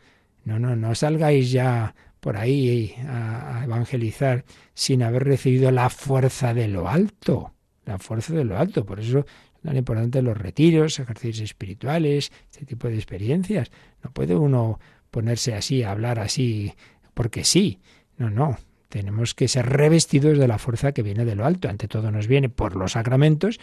[0.44, 6.68] No, no, no salgáis ya por ahí a, evangelizar sin haber recibido la fuerza de
[6.68, 7.54] lo alto.
[7.86, 8.84] La fuerza de lo alto.
[8.84, 9.24] Por eso
[9.62, 13.70] tan importantes los retiros, ejercicios espirituales, este tipo de experiencias.
[14.02, 14.78] No puede uno
[15.10, 16.74] ponerse así, hablar así,
[17.14, 17.80] porque sí.
[18.16, 18.58] No, no.
[18.88, 21.68] Tenemos que ser revestidos de la fuerza que viene de lo alto.
[21.68, 23.60] Ante todo nos viene por los sacramentos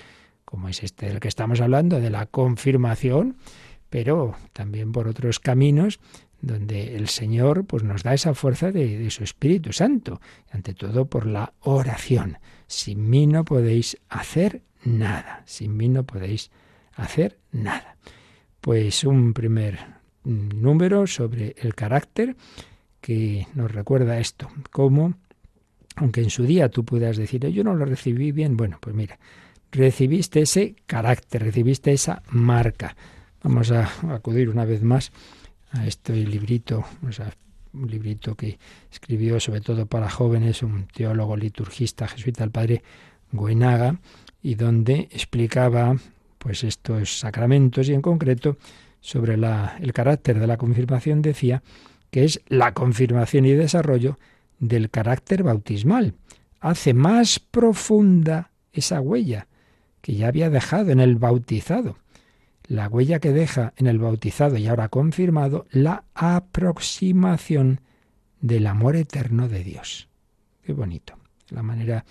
[0.47, 3.35] como es este del que estamos hablando, de la confirmación,
[3.89, 5.99] pero también por otros caminos
[6.39, 11.07] donde el Señor pues, nos da esa fuerza de, de su Espíritu Santo, ante todo
[11.09, 12.37] por la oración.
[12.65, 16.51] Sin mí no podéis hacer nada, sin mí no podéis
[16.95, 17.97] hacer nada.
[18.61, 19.79] Pues un primer
[20.23, 22.35] número sobre el carácter
[22.99, 25.13] que nos recuerda esto, como,
[25.95, 29.19] aunque en su día tú puedas decir, yo no lo recibí bien, bueno, pues mira,
[29.71, 32.95] recibiste ese carácter, recibiste esa marca.
[33.43, 35.11] Vamos a acudir una vez más
[35.71, 36.85] a este librito,
[37.73, 38.57] un librito que
[38.91, 42.83] escribió sobre todo para jóvenes un teólogo liturgista jesuita, el padre
[43.31, 43.99] Guenaga,
[44.41, 45.95] y donde explicaba
[46.37, 48.57] pues estos sacramentos y en concreto
[49.01, 51.63] sobre el carácter de la confirmación decía
[52.11, 54.17] que es la confirmación y desarrollo
[54.59, 56.13] del carácter bautismal.
[56.59, 59.47] Hace más profunda esa huella
[60.01, 61.97] que ya había dejado en el bautizado.
[62.67, 67.81] La huella que deja en el bautizado y ahora confirmado, la aproximación
[68.41, 70.09] del amor eterno de Dios.
[70.63, 71.15] Qué bonito.
[71.49, 72.05] La manera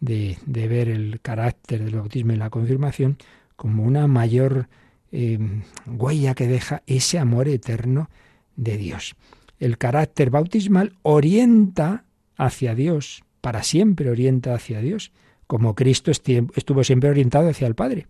[0.00, 3.18] de, ver el carácter del bautismo y la confirmación
[3.56, 4.68] como una mayor
[5.12, 5.38] eh,
[5.86, 8.10] huella que deja ese amor eterno
[8.56, 9.14] de Dios.
[9.58, 12.04] El carácter bautismal orienta
[12.36, 15.12] hacia Dios, para siempre orienta hacia Dios
[15.50, 18.06] como Cristo estuvo siempre orientado hacia el Padre.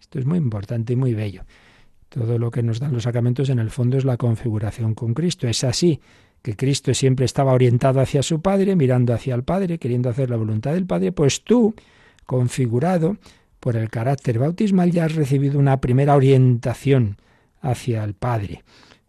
[0.00, 1.42] Esto es muy importante y muy bello.
[2.08, 5.48] Todo lo que nos dan los sacramentos en el fondo es la configuración con Cristo.
[5.48, 6.00] Es así
[6.46, 10.36] que Cristo siempre estaba orientado hacia su Padre, mirando hacia el Padre, queriendo hacer la
[10.36, 11.74] voluntad del Padre, pues tú,
[12.24, 13.16] configurado
[13.58, 17.16] por el carácter bautismal, ya has recibido una primera orientación
[17.60, 18.62] hacia el Padre.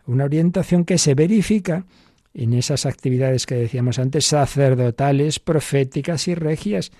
[0.08, 1.86] Una orientación que se verifica
[2.34, 6.92] en esas actividades que decíamos antes, sacerdotales, proféticas y regias,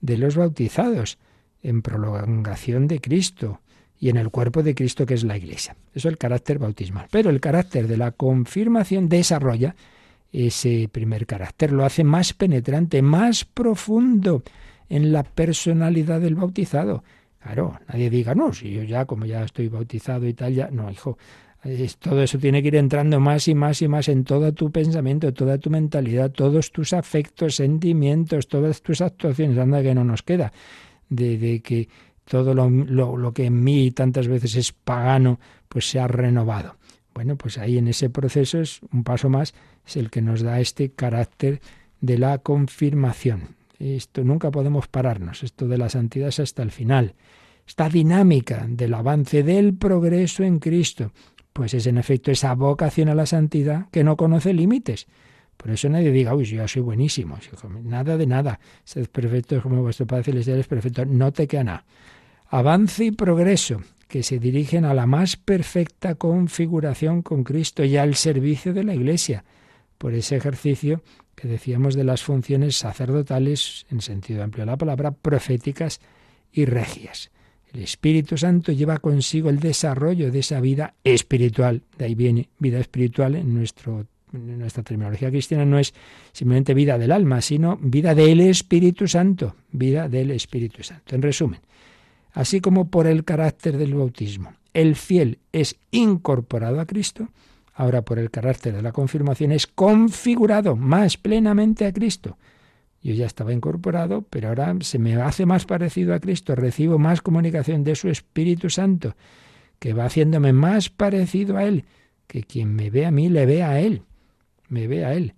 [0.00, 1.18] de los bautizados,
[1.62, 3.60] en prolongación de Cristo
[4.04, 5.76] y en el cuerpo de Cristo que es la Iglesia.
[5.94, 7.06] Eso es el carácter bautismal.
[7.10, 9.74] Pero el carácter de la confirmación desarrolla
[10.30, 14.42] ese primer carácter, lo hace más penetrante, más profundo
[14.90, 17.02] en la personalidad del bautizado.
[17.40, 20.90] Claro, nadie diga, no, si yo ya, como ya estoy bautizado y tal, ya, no,
[20.90, 21.16] hijo,
[21.98, 25.32] todo eso tiene que ir entrando más y más y más en todo tu pensamiento,
[25.32, 29.56] toda tu mentalidad, todos tus afectos, sentimientos, todas tus actuaciones.
[29.56, 30.52] Anda que no nos queda
[31.08, 31.88] de, que
[32.24, 36.76] todo lo, lo, que en mí tantas veces es pagano, pues se ha renovado.
[37.14, 39.54] Bueno, pues ahí en ese proceso es un paso más,
[39.86, 41.60] es el que nos da este carácter
[42.00, 43.56] de la confirmación.
[43.78, 47.14] Esto nunca podemos pararnos, esto de la santidad es hasta el final.
[47.66, 51.12] Esta dinámica del avance del progreso en Cristo,
[51.52, 55.06] pues es en efecto esa vocación a la santidad que no conoce límites,
[55.56, 57.38] Por eso nadie diga, uy, yo ya soy buenísimo.
[57.82, 58.60] Nada de nada.
[58.84, 61.04] Sed perfectos como vuestro Padre Celestial es perfecto.
[61.06, 61.84] No te queda nada.
[62.48, 68.14] Avance y progreso que se dirigen a la más perfecta configuración con Cristo y al
[68.14, 69.44] servicio de la Iglesia,
[69.98, 71.02] por ese ejercicio
[71.34, 76.00] que decíamos de las funciones sacerdotales, en sentido amplio de la palabra, proféticas
[76.52, 77.30] y regias.
[77.72, 81.82] El Espíritu Santo lleva consigo el desarrollo de esa vida espiritual.
[81.98, 84.06] De ahí viene vida espiritual en, nuestro,
[84.38, 85.64] nuestra terminología cristiana.
[85.64, 85.94] No es
[86.32, 89.54] simplemente vida del alma, sino vida del Espíritu Santo.
[89.72, 91.14] Vida del Espíritu Santo.
[91.14, 91.60] En resumen,
[92.32, 97.28] así como por el carácter del bautismo, el fiel es incorporado a Cristo,
[97.74, 102.36] ahora por el carácter de la confirmación es configurado más plenamente a Cristo.
[103.02, 107.20] Yo ya estaba incorporado, pero ahora se me hace más parecido a Cristo, recibo más
[107.20, 109.14] comunicación de su Espíritu Santo,
[109.78, 111.84] que va haciéndome más parecido a Él,
[112.26, 114.02] que quien me ve a mí le ve a Él,
[114.68, 115.34] me ve a Él.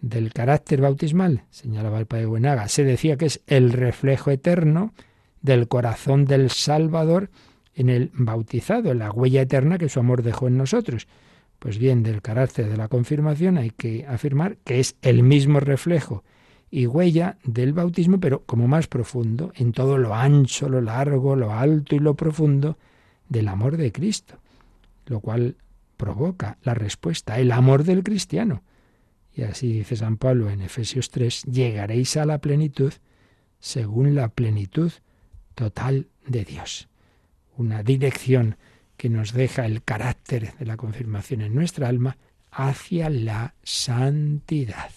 [0.00, 4.92] Del carácter bautismal, señalaba el Padre Buenaga, se decía que es el reflejo eterno
[5.40, 7.30] del corazón del Salvador
[7.74, 11.06] en el bautizado, en la huella eterna que su amor dejó en nosotros.
[11.58, 16.24] Pues bien, del carácter de la confirmación hay que afirmar que es el mismo reflejo
[16.70, 21.52] y huella del bautismo, pero como más profundo, en todo lo ancho, lo largo, lo
[21.52, 22.76] alto y lo profundo
[23.28, 24.38] del amor de Cristo,
[25.06, 25.56] lo cual
[25.96, 28.62] provoca la respuesta, el amor del cristiano.
[29.32, 32.92] Y así dice San Pablo en Efesios 3, llegaréis a la plenitud
[33.58, 34.92] según la plenitud
[35.54, 36.88] total de Dios.
[37.56, 38.56] Una dirección
[38.96, 42.16] que nos deja el carácter de la confirmación en nuestra alma
[42.50, 44.90] hacia la santidad.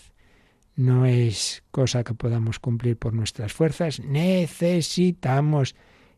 [0.75, 5.75] No es cosa que podamos cumplir por nuestras fuerzas, necesitamos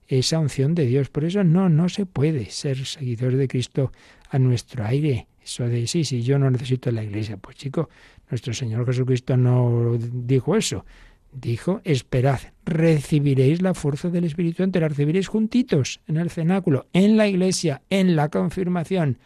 [0.07, 1.09] esa unción de Dios.
[1.09, 3.91] Por eso no, no se puede ser seguidor de Cristo
[4.29, 5.27] a nuestro aire.
[5.43, 7.37] Eso de sí, sí, yo no necesito la iglesia.
[7.37, 7.89] Pues chico,
[8.29, 10.85] nuestro Señor Jesucristo no dijo eso.
[11.31, 17.17] Dijo, esperad, recibiréis la fuerza del Espíritu Santo, la recibiréis juntitos en el cenáculo, en
[17.17, 19.19] la iglesia, en la confirmación.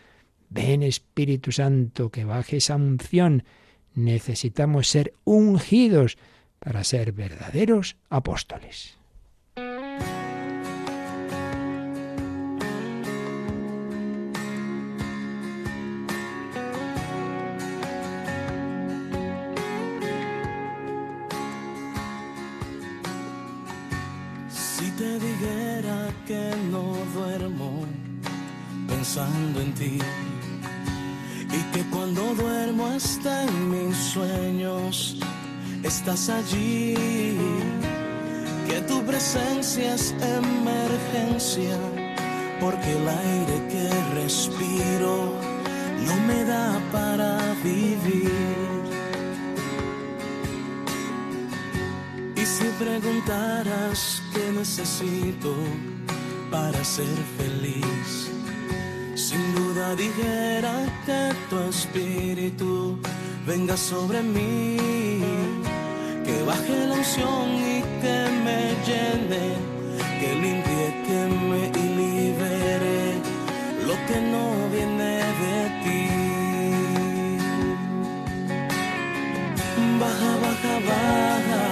[0.50, 3.44] Ven Espíritu Santo, que baje esa unción.
[3.96, 6.18] Necesitamos ser ungidos
[6.60, 8.98] para ser verdaderos apóstoles.
[28.88, 30.00] Pensando en ti.
[31.50, 35.18] Y que cuando duermo hasta en mis sueños,
[35.84, 36.96] estás allí.
[38.68, 41.78] Que tu presencia es emergencia,
[42.60, 43.90] porque el aire que
[44.22, 45.34] respiro
[46.06, 48.32] no me da para vivir.
[52.36, 55.54] Y si preguntaras qué necesito
[56.54, 58.30] para ser feliz,
[59.16, 63.00] sin duda dijera que tu espíritu
[63.48, 64.78] venga sobre mí,
[66.24, 69.46] que baje la unción y que me llene,
[70.20, 71.62] que limpie, que me
[72.00, 73.00] libere
[73.88, 76.04] lo que no viene de ti.
[80.02, 81.64] Baja, baja, baja,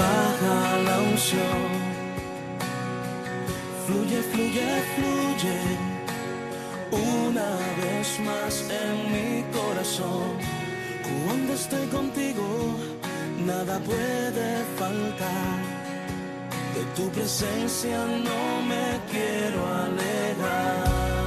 [0.00, 0.56] baja
[0.86, 1.87] la unción.
[3.88, 5.58] Fluye, fluye, fluye
[6.92, 10.36] una vez más en mi corazón.
[11.24, 12.44] Cuando estoy contigo,
[13.46, 15.58] nada puede faltar.
[16.74, 21.17] De tu presencia no me quiero alejar.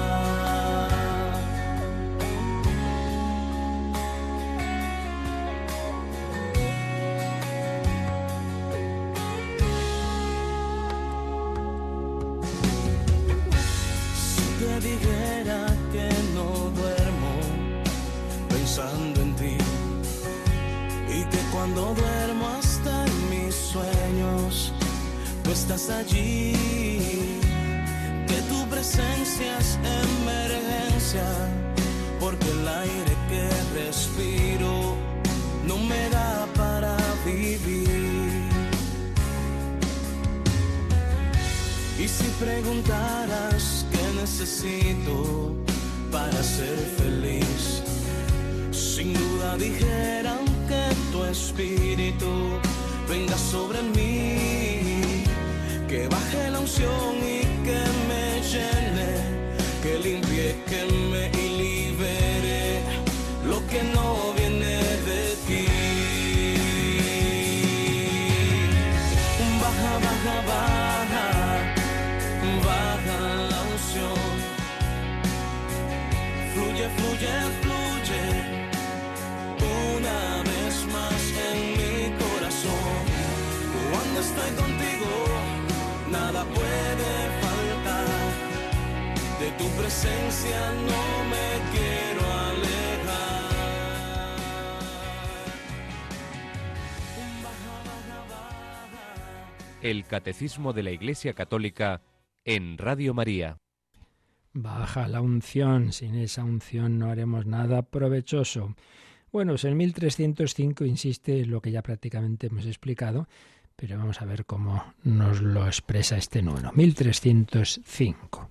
[25.71, 26.53] Allí.
[28.27, 31.23] Que tu presencia es emergencia,
[32.19, 33.47] porque el aire que
[33.79, 34.97] respiro
[35.65, 38.49] no me da para vivir.
[41.97, 45.55] Y si preguntaras qué necesito
[46.11, 47.81] para ser feliz,
[48.71, 52.59] sin duda dijeran que tu espíritu
[53.07, 54.60] venga sobre mí,
[55.91, 59.09] que baje la unción y que me llene,
[59.83, 62.79] que limpie, que me libere
[63.43, 64.30] lo que no
[90.49, 93.41] no me quiero alejar.
[99.81, 102.01] El Catecismo de la Iglesia Católica
[102.45, 103.57] en Radio María.
[104.53, 108.75] Baja la unción, sin esa unción no haremos nada provechoso.
[109.31, 113.29] Bueno, pues en 1305 insiste lo que ya prácticamente hemos explicado,
[113.77, 116.71] pero vamos a ver cómo nos lo expresa este número.
[116.73, 118.49] 1305.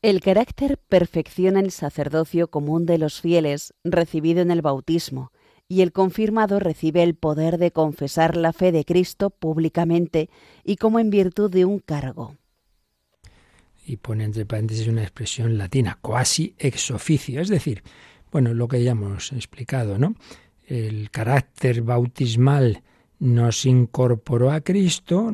[0.00, 5.32] El carácter perfecciona el sacerdocio común de los fieles recibido en el bautismo,
[5.66, 10.30] y el confirmado recibe el poder de confesar la fe de Cristo públicamente
[10.64, 12.36] y como en virtud de un cargo.
[13.88, 17.82] y pone entre paréntesis una expresión latina, quasi ex officio, es decir,
[18.30, 20.14] bueno, lo que ya hemos explicado, ¿no?
[20.66, 22.82] El carácter bautismal
[23.18, 25.32] nos incorporó a Cristo,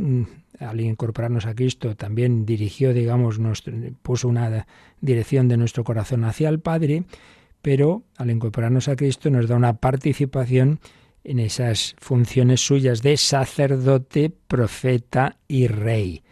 [0.61, 3.38] al incorporarnos a Cristo también dirigió, digamos,
[4.02, 4.66] puso una
[5.00, 7.05] dirección de nuestro corazón hacia el Padre,
[7.62, 10.80] pero al incorporarnos a Cristo nos da una participación
[11.24, 16.22] en esas funciones suyas de sacerdote, profeta y rey.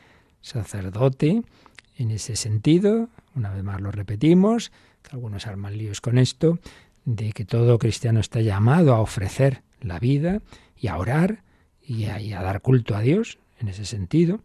[0.43, 1.43] Sacerdote,
[1.97, 4.73] en ese sentido, una vez más lo repetimos,
[5.11, 6.59] algunos arman líos con esto,
[7.05, 10.41] de que todo cristiano está llamado a ofrecer la vida
[10.77, 11.43] y a orar
[11.85, 14.41] y a dar culto a Dios, en ese sentido.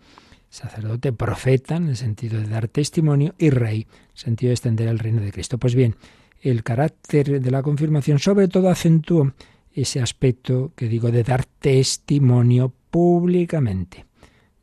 [0.49, 4.87] Sacerdote, profeta, en el sentido de dar testimonio, y rey, en el sentido de extender
[4.87, 5.57] el reino de Cristo.
[5.57, 5.95] Pues bien,
[6.41, 9.33] el carácter de la confirmación sobre todo acentuó
[9.73, 14.05] ese aspecto que digo de dar testimonio públicamente.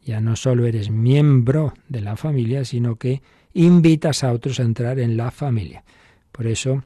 [0.02, 4.98] Ya no solo eres miembro de la familia, sino que invitas a otros a entrar
[4.98, 5.84] en la familia.
[6.32, 6.82] Por eso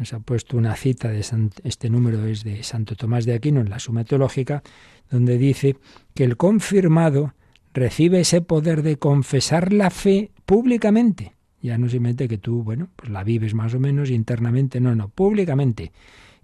[0.00, 3.60] nos ha puesto una cita de San- este número es de Santo Tomás de Aquino
[3.60, 4.62] en la Suma Teológica,
[5.10, 5.76] donde dice
[6.14, 7.34] que el confirmado
[7.74, 11.34] recibe ese poder de confesar la fe públicamente.
[11.60, 15.10] Ya no simplemente que tú, bueno, pues la vives más o menos internamente, no, no,
[15.10, 15.92] públicamente.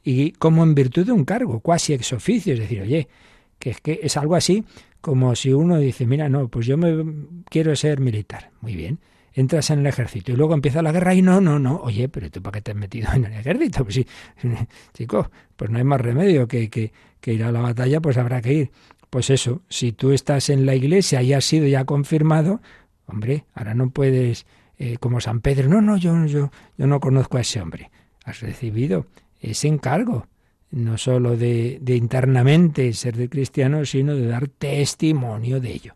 [0.05, 3.09] Y como en virtud de un cargo, cuasi ex oficio, es decir, oye,
[3.59, 4.65] que es que es algo así
[5.01, 7.03] como si uno dice, mira, no, pues yo me
[7.49, 8.51] quiero ser militar.
[8.61, 8.99] Muy bien,
[9.37, 12.31] entras en el ejército y luego empieza la guerra y no, no, no, oye, pero
[12.31, 13.85] tú para qué te has metido en el ejército?
[13.85, 14.07] Pues sí,
[14.95, 18.41] chico, pues no hay más remedio que, que, que ir a la batalla, pues habrá
[18.41, 18.71] que ir.
[19.11, 22.61] Pues eso, si tú estás en la iglesia y has sido ya confirmado,
[23.07, 24.47] hombre, ahora no puedes,
[24.79, 27.91] eh, como San Pedro, no, no, yo, yo, yo no conozco a ese hombre.
[28.25, 29.07] Has recibido
[29.39, 30.27] ese encargo,
[30.71, 35.95] no solo de, de internamente ser de cristiano, sino de dar testimonio de ello.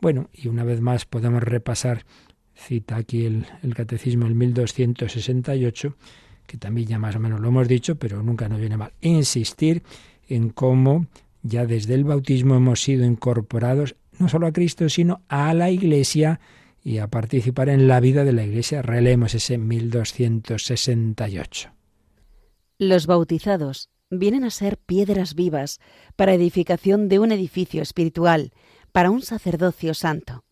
[0.00, 2.04] Bueno, y una vez más podemos repasar,
[2.56, 5.94] cita aquí el, Catecismo, el 1268,
[6.46, 9.82] que también ya más o menos lo hemos dicho, pero nunca nos viene mal, insistir
[10.28, 11.06] en cómo
[11.42, 16.40] ya desde el bautismo hemos sido incorporados no solo a Cristo, sino a la Iglesia
[16.82, 18.82] y a participar en la vida de la Iglesia.
[18.82, 21.70] Releemos ese 1268.
[22.78, 25.80] Los bautizados vienen a ser piedras vivas
[26.16, 28.52] para edificación de un edificio espiritual,
[28.92, 30.45] para un sacerdocio santo.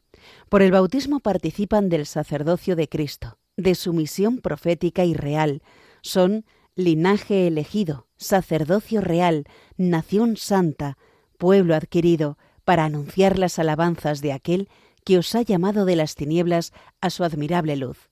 [0.48, 5.62] Por el bautismo participan del sacerdocio de Cristo, de su misión profética y real.
[6.02, 6.44] Son
[6.76, 9.44] linaje elegido, sacerdocio real,
[9.76, 10.98] nación santa,
[11.38, 14.68] pueblo adquirido, para anunciar las alabanzas de aquel
[15.04, 18.08] que os ha llamado de las tinieblas a su admirable luz.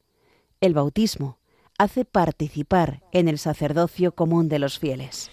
[0.60, 1.38] El bautismo
[1.78, 5.30] hace participar en el sacerdocio común de los fieles.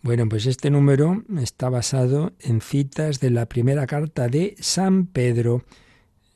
[0.00, 5.62] Bueno, pues este número está basado en citas de la primera carta de San Pedro.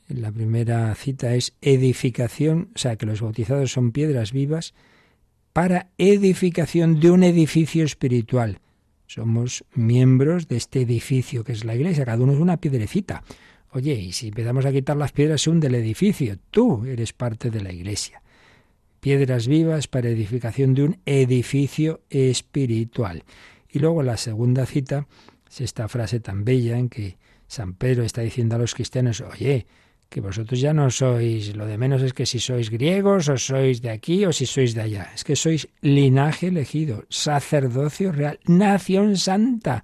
[0.07, 4.73] La primera cita es edificación, o sea, que los bautizados son piedras vivas
[5.51, 8.59] para edificación de un edificio espiritual.
[9.05, 13.23] Somos miembros de este edificio que es la iglesia, cada uno es una piedrecita.
[13.71, 16.37] Oye, y si empezamos a quitar las piedras, se hunde el edificio.
[16.51, 18.21] Tú eres parte de la iglesia.
[19.01, 23.23] Piedras vivas para edificación de un edificio espiritual.
[23.69, 25.07] Y luego la segunda cita
[25.49, 29.65] es esta frase tan bella en que San Pedro está diciendo a los cristianos, oye,
[30.09, 33.81] que vosotros ya no sois, lo de menos es que si sois griegos o sois
[33.81, 39.17] de aquí o si sois de allá, es que sois linaje elegido, sacerdocio real, nación
[39.17, 39.83] santa.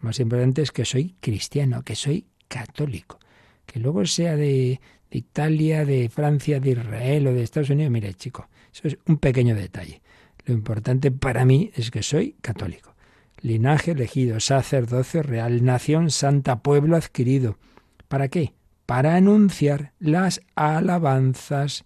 [0.00, 3.18] Más importante es que soy cristiano, que soy católico.
[3.64, 8.12] Que luego sea de, de Italia, de Francia, de Israel o de Estados Unidos, mire
[8.14, 10.02] chico, eso es un pequeño detalle.
[10.44, 12.94] Lo importante para mí es que soy católico.
[13.40, 17.58] Linaje elegido, sacerdocio real, nación santa, pueblo adquirido.
[18.08, 18.52] ¿Para qué?
[18.86, 21.84] Para anunciar las alabanzas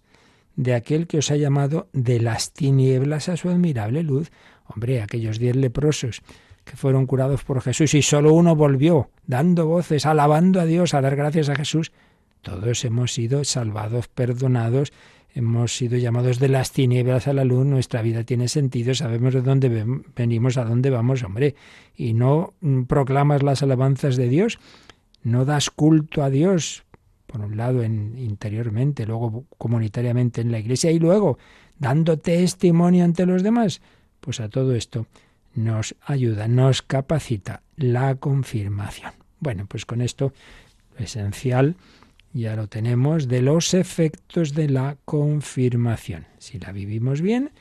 [0.59, 4.29] de aquel que os ha llamado de las tinieblas a su admirable luz.
[4.65, 6.21] Hombre, aquellos diez leprosos
[6.65, 11.01] que fueron curados por Jesús y solo uno volvió, dando voces, alabando a Dios, a
[11.01, 11.93] dar gracias a Jesús.
[12.41, 14.91] Todos hemos sido salvados, perdonados,
[15.33, 19.41] hemos sido llamados de las tinieblas a la luz, nuestra vida tiene sentido, sabemos de
[19.41, 19.85] dónde
[20.15, 21.55] venimos, a dónde vamos, hombre,
[21.95, 24.59] y no mm, proclamas las alabanzas de Dios,
[25.23, 26.83] no das culto a Dios,
[27.29, 31.37] por un lado en, interiormente, luego comunitariamente en la iglesia y luego
[31.77, 33.81] dando testimonio ante los demás,
[34.19, 35.05] pues a todo esto
[35.53, 39.11] nos ayuda, nos capacita la confirmación.
[39.39, 40.33] Bueno, pues con esto
[40.97, 41.75] lo esencial
[42.33, 46.25] ya lo tenemos de los efectos de la confirmación.
[46.39, 47.51] Si la vivimos bien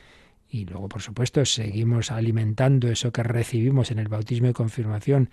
[0.48, 5.28] y luego, por supuesto, seguimos alimentando eso que recibimos en el bautismo y confirmación,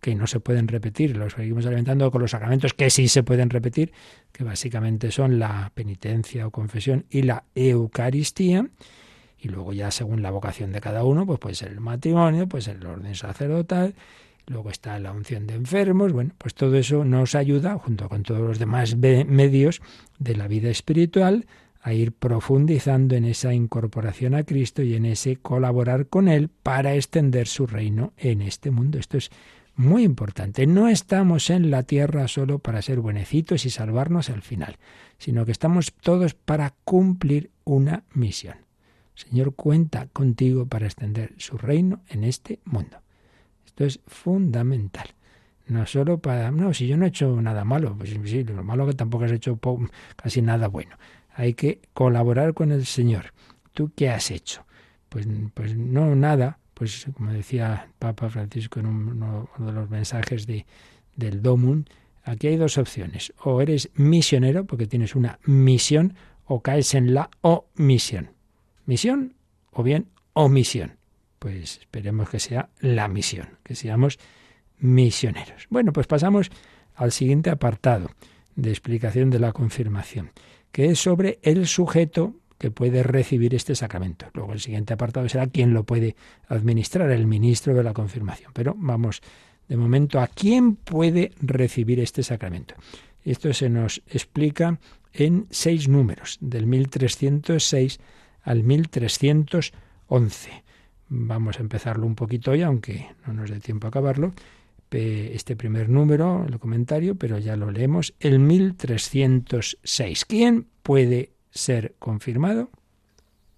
[0.00, 3.50] que no se pueden repetir, lo seguimos alimentando con los sacramentos que sí se pueden
[3.50, 3.92] repetir,
[4.32, 8.66] que básicamente son la penitencia o confesión y la Eucaristía.
[9.40, 12.62] Y luego ya según la vocación de cada uno, pues puede ser el matrimonio, puede
[12.62, 13.94] ser el orden sacerdotal,
[14.46, 18.40] luego está la unción de enfermos, bueno, pues todo eso nos ayuda, junto con todos
[18.40, 19.80] los demás medios
[20.18, 21.46] de la vida espiritual,
[21.80, 26.94] a ir profundizando en esa incorporación a Cristo y en ese colaborar con Él para
[26.94, 28.98] extender su reino en este mundo.
[28.98, 29.30] Esto es
[29.78, 30.66] muy importante.
[30.66, 34.76] No estamos en la tierra solo para ser buenecitos y salvarnos al final,
[35.18, 38.56] sino que estamos todos para cumplir una misión.
[39.14, 42.98] Señor cuenta contigo para extender su reino en este mundo.
[43.66, 45.14] Esto es fundamental.
[45.68, 46.50] No solo para...
[46.50, 49.32] No, si yo no he hecho nada malo, pues sí, lo malo que tampoco has
[49.32, 49.60] hecho
[50.16, 50.96] casi nada bueno.
[51.34, 53.32] Hay que colaborar con el Señor.
[53.74, 54.66] ¿Tú qué has hecho?
[55.08, 56.58] Pues, pues no, nada.
[56.78, 60.64] Pues como decía Papa Francisco en uno de los mensajes de,
[61.16, 61.84] del Domum,
[62.22, 63.32] aquí hay dos opciones.
[63.42, 66.14] O eres misionero, porque tienes una misión,
[66.44, 68.30] o caes en la omisión.
[68.86, 69.34] Misión
[69.72, 70.98] o bien omisión
[71.38, 74.18] pues esperemos que sea la misión, que seamos
[74.78, 75.66] misioneros.
[75.70, 76.50] Bueno, pues pasamos
[76.94, 78.10] al siguiente apartado
[78.56, 80.32] de explicación de la confirmación,
[80.72, 84.26] que es sobre el sujeto que puede recibir este sacramento.
[84.34, 86.16] Luego el siguiente apartado será quién lo puede
[86.48, 88.52] administrar, el ministro de la confirmación.
[88.52, 89.22] Pero vamos
[89.68, 92.74] de momento a quién puede recibir este sacramento.
[93.24, 94.78] Esto se nos explica
[95.12, 98.00] en seis números, del 1306
[98.42, 100.64] al 1311.
[101.08, 104.32] Vamos a empezarlo un poquito hoy, aunque no nos dé tiempo a acabarlo.
[104.90, 110.24] Este primer número, el comentario, pero ya lo leemos, el 1306.
[110.24, 112.70] ¿Quién puede ser confirmado?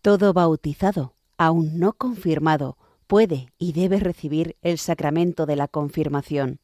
[0.02, 2.76] Todo bautizado, aún no confirmado,
[3.06, 6.60] puede y debe recibir el sacramento de la confirmación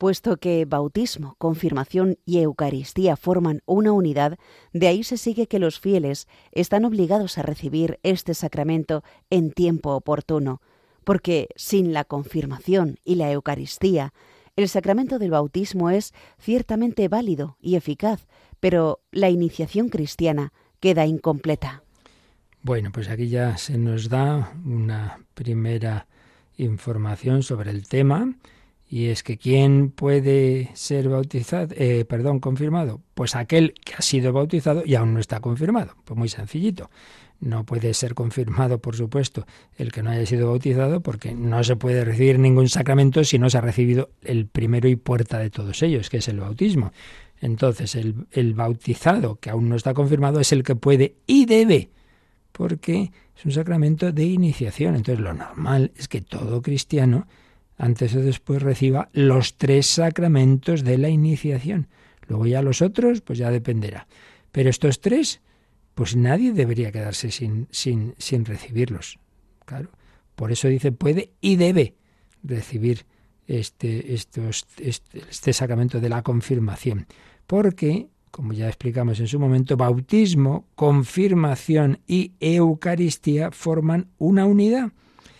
[0.00, 4.38] puesto que bautismo, confirmación y Eucaristía forman una unidad,
[4.72, 9.90] de ahí se sigue que los fieles están obligados a recibir este sacramento en tiempo
[9.94, 10.62] oportuno,
[11.04, 14.14] porque sin la confirmación y la Eucaristía,
[14.56, 18.26] el sacramento del bautismo es ciertamente válido y eficaz,
[18.60, 21.82] pero la iniciación cristiana queda incompleta.
[22.62, 26.06] Bueno, pues aquí ya se nos da una primera
[26.58, 28.34] información sobre el tema
[28.86, 33.00] y es que ¿quién puede ser bautizado, eh, perdón, confirmado?
[33.14, 35.94] Pues aquel que ha sido bautizado y aún no está confirmado.
[36.04, 36.90] Pues muy sencillito.
[37.38, 39.46] No puede ser confirmado, por supuesto,
[39.78, 43.48] el que no haya sido bautizado, porque no se puede recibir ningún sacramento si no
[43.48, 46.92] se ha recibido el primero y puerta de todos ellos, que es el bautismo.
[47.40, 51.90] Entonces, el, el bautizado que aún no está confirmado es el que puede y debe,
[52.52, 54.94] porque es un sacramento de iniciación.
[54.94, 57.26] Entonces, lo normal es que todo cristiano
[57.78, 61.88] antes o después reciba los tres sacramentos de la iniciación.
[62.28, 64.06] Luego ya los otros, pues ya dependerá.
[64.52, 65.40] Pero estos tres,
[65.94, 69.18] pues nadie debería quedarse sin, sin, sin recibirlos.
[69.64, 69.88] Claro.
[70.36, 71.94] Por eso dice puede y debe
[72.42, 73.06] recibir
[73.46, 74.42] este, este,
[74.78, 77.06] este sacramento de la confirmación.
[77.50, 84.92] Porque, como ya explicamos en su momento, bautismo, confirmación y Eucaristía forman una unidad.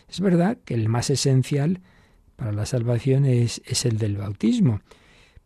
[0.09, 1.83] Es verdad que el más esencial
[2.35, 4.81] para la salvación es, el del bautismo.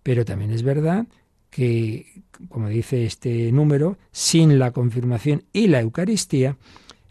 [0.03, 1.07] Pero también es verdad
[1.51, 6.57] que, como dice este número, sin la confirmación y la Eucaristía,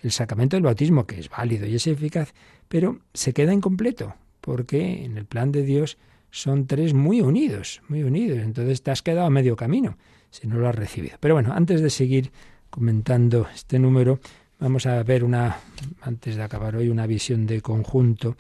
[0.02, 2.34] el sacramento del bautismo, que es válido y es eficaz,
[2.68, 6.00] pero se queda incompleto, porque en el plan de Dios
[6.34, 8.40] son tres muy unidos, muy unidos.
[8.40, 10.00] Entonces te has quedado a medio camino
[10.32, 11.16] si no lo has recibido.
[11.20, 12.32] Pero bueno, antes de seguir
[12.72, 14.20] comentando este número,
[14.60, 15.58] vamos a ver una,
[16.02, 18.36] antes de acabar hoy, una visión de conjunto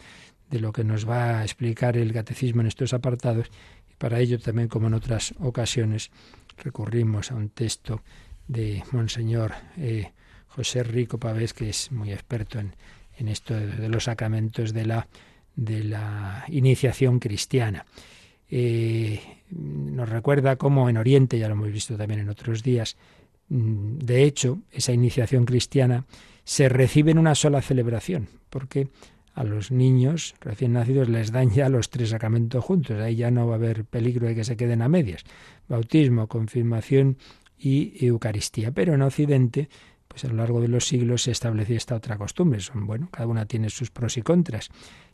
[0.50, 3.52] de lo que nos va a explicar el catecismo en estos apartados.
[4.00, 6.10] Para ello también, como en otras ocasiones,
[6.58, 8.02] recurrimos a un texto
[8.48, 10.14] de Monseñor eh,
[10.48, 12.74] José Rico Pavés, que es muy experto en,
[13.18, 15.08] en esto de, los sacramentos de la,
[15.56, 17.86] de la iniciación cristiana.
[18.50, 22.98] Eh, nos recuerda cómo en Oriente, ya lo hemos visto también en otros días,
[23.50, 26.06] mm, de hecho, esa iniciación cristiana
[26.44, 28.90] se recibe en una sola celebración, porque
[29.34, 33.48] a los niños recién nacidos les dan ya los tres sacramentos juntos, ahí ya no
[33.48, 35.24] va a haber peligro de que se queden a medias,
[35.68, 37.18] bautismo, confirmación
[37.58, 38.72] y Eucaristía.
[38.72, 39.70] Pero en Occidente,
[40.08, 43.28] pues a lo largo de los siglos se estableció esta otra costumbre, son bueno, cada
[43.28, 44.70] una tiene sus pros y contras,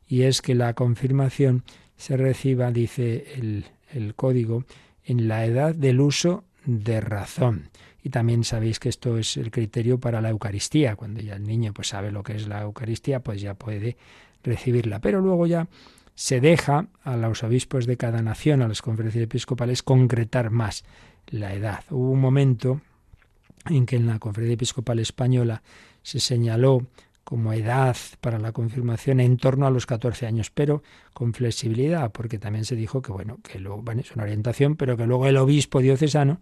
[0.10, 1.64] y es que la confirmación
[1.96, 4.66] se reciba, dice el, el código,
[5.06, 7.70] en la edad del uso de razón.
[8.04, 10.96] Y también sabéis que esto es el criterio para la Eucaristía.
[10.96, 13.98] Cuando ya el niño pues sabe lo que es la Eucaristía, pues ya puede
[14.44, 15.00] recibirla.
[15.00, 15.68] Pero luego ya
[16.16, 20.86] se deja a los obispos de cada nación, a las conferencias episcopales, concretar más
[21.28, 21.84] la edad.
[21.92, 22.82] Hubo un momento
[23.70, 25.62] en que en la conferencia episcopal española
[26.02, 26.88] se señaló
[27.30, 30.82] como edad para la confirmación en torno a los 14 años, pero
[31.14, 35.06] con flexibilidad, porque también se dijo que bueno, que luego es una orientación, pero que
[35.06, 36.42] luego el obispo diocesano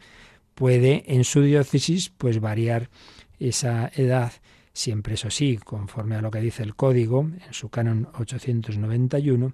[0.56, 2.90] puede en su diócesis pues variar
[3.38, 4.32] esa edad,
[4.72, 9.52] siempre eso sí, conforme a lo que dice el código en su canon 891,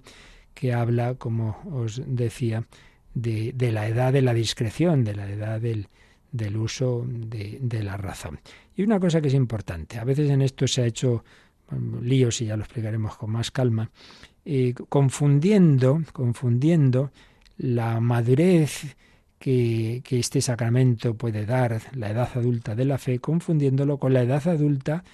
[0.54, 2.64] que habla, como os decía,
[3.12, 5.88] de, de la edad de la discreción, de la edad del,
[6.30, 8.38] del uso de, de, la razón.
[8.76, 11.24] Y una cosa que es importante, a veces en esto se ha hecho
[12.02, 13.90] líos y ya lo explicaremos con más calma,
[14.44, 17.10] eh, confundiendo, confundiendo
[17.56, 18.96] la madurez
[19.38, 24.46] que, este sacramento puede dar la edad adulta de la fe, confundiéndolo con la edad
[24.48, 25.04] adulta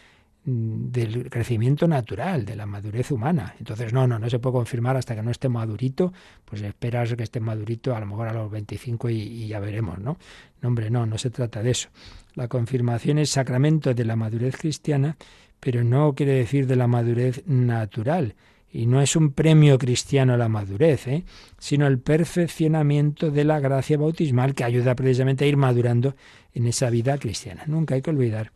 [0.44, 3.54] del crecimiento natural, de la madurez humana.
[3.58, 6.12] Entonces, no, no, no se puede confirmar hasta que no esté madurito,
[6.44, 9.98] pues esperas que esté madurito a lo mejor a los 25 y, y ya veremos,
[9.98, 10.18] ¿no?
[10.62, 11.88] No, hombre, no, no se trata de eso.
[12.34, 15.16] La confirmación es sacramento de la madurez cristiana,
[15.58, 18.34] pero no quiere decir de la madurez natural,
[18.72, 21.24] y no es un premio cristiano a la madurez, ¿eh?
[21.58, 26.14] sino el perfeccionamiento de la gracia bautismal que ayuda precisamente a ir madurando
[26.54, 27.64] en esa vida cristiana.
[27.66, 28.52] Nunca hay que olvidar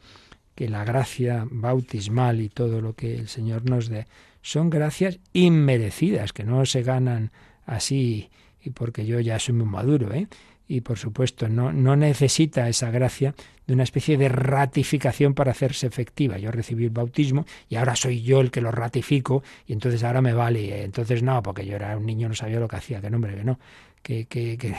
[0.55, 4.07] que la gracia bautismal y todo lo que el Señor nos dé
[4.43, 7.31] son gracias inmerecidas, que no se ganan
[7.67, 8.31] así
[8.63, 10.29] y porque yo ya soy muy maduro, ¿eh?
[10.67, 13.35] y por supuesto no, no necesita esa gracia
[13.67, 16.39] de una especie de ratificación para hacerse efectiva.
[16.39, 20.23] Yo recibí el bautismo y ahora soy yo el que lo ratifico y entonces ahora
[20.23, 20.83] me vale.
[20.85, 23.35] Entonces no, porque yo era un niño, no sabía lo que hacía, que no, hombre,
[23.37, 23.59] que no.
[24.03, 24.75] Que, que, que,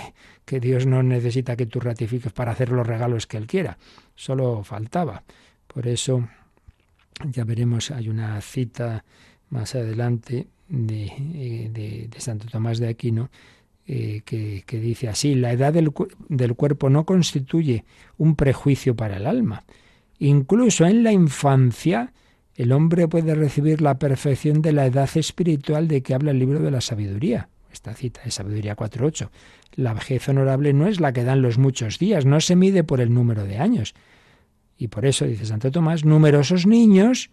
[0.45, 3.77] que Dios no necesita que tú ratifiques para hacer los regalos que Él quiera.
[4.13, 5.23] Solo faltaba.
[5.75, 6.25] Por eso,
[7.25, 9.03] ya veremos, hay una cita
[9.49, 11.11] más adelante de,
[11.69, 13.29] de, de Santo Tomás de Aquino
[13.87, 15.91] eh, que, dice así, la edad del,
[16.29, 17.83] del cuerpo no constituye
[18.17, 19.65] un prejuicio para el alma.
[20.17, 22.13] Incluso en la infancia
[22.55, 26.61] el hombre puede recibir la perfección de la edad espiritual de que habla el libro
[26.61, 27.49] de la sabiduría.
[27.69, 29.29] Esta cita de Sabiduría 4.8.
[29.75, 33.01] La vejez honorable no es la que dan los muchos días, no se mide por
[33.01, 33.93] el número de años.
[34.77, 37.29] Y por eso, dice Santo Tomás, numerosos niños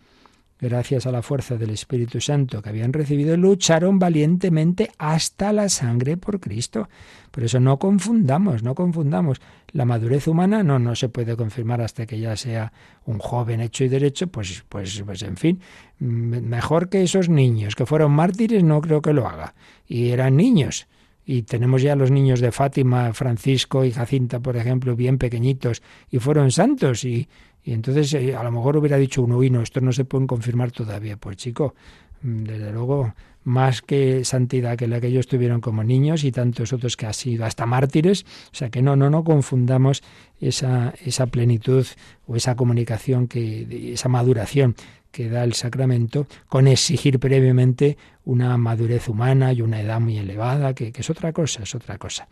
[0.63, 6.17] gracias a la fuerza del Espíritu Santo que habían recibido, lucharon valientemente hasta la sangre
[6.17, 6.89] por Cristo.
[7.33, 9.41] Por eso no confundamos, no confundamos.
[9.73, 12.73] La madurez humana no, no se puede confirmar hasta que ya sea
[13.05, 15.61] un joven hecho y derecho, pues, pues, pues en fin,
[15.99, 19.55] mejor que esos niños que fueron mártires, no creo que lo haga.
[19.89, 20.87] Y eran niños.
[21.25, 26.19] Y tenemos ya los niños de Fátima, Francisco y Jacinta, por ejemplo, bien pequeñitos, y
[26.19, 27.29] fueron santos, y,
[27.65, 30.27] y entonces eh, a lo mejor hubiera dicho uno, y no, esto no se pueden
[30.27, 31.17] confirmar todavía.
[31.17, 31.75] Pues chico,
[32.23, 33.15] mm, desde luego,
[33.45, 37.15] más que santidad que la que ellos tuvieron como niños y tantos otros que han
[37.15, 38.25] sido hasta mártires.
[38.53, 40.03] O sea que no, no, no confundamos
[40.41, 41.87] esa, esa plenitud
[42.27, 44.75] o esa comunicación, que, esa maduración
[45.13, 50.75] que da el sacramento con exigir previamente una madurez humana y una edad muy elevada,
[50.75, 52.27] que, es otra cosa, es otra cosa.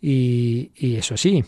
[0.00, 1.44] Y, eso sí,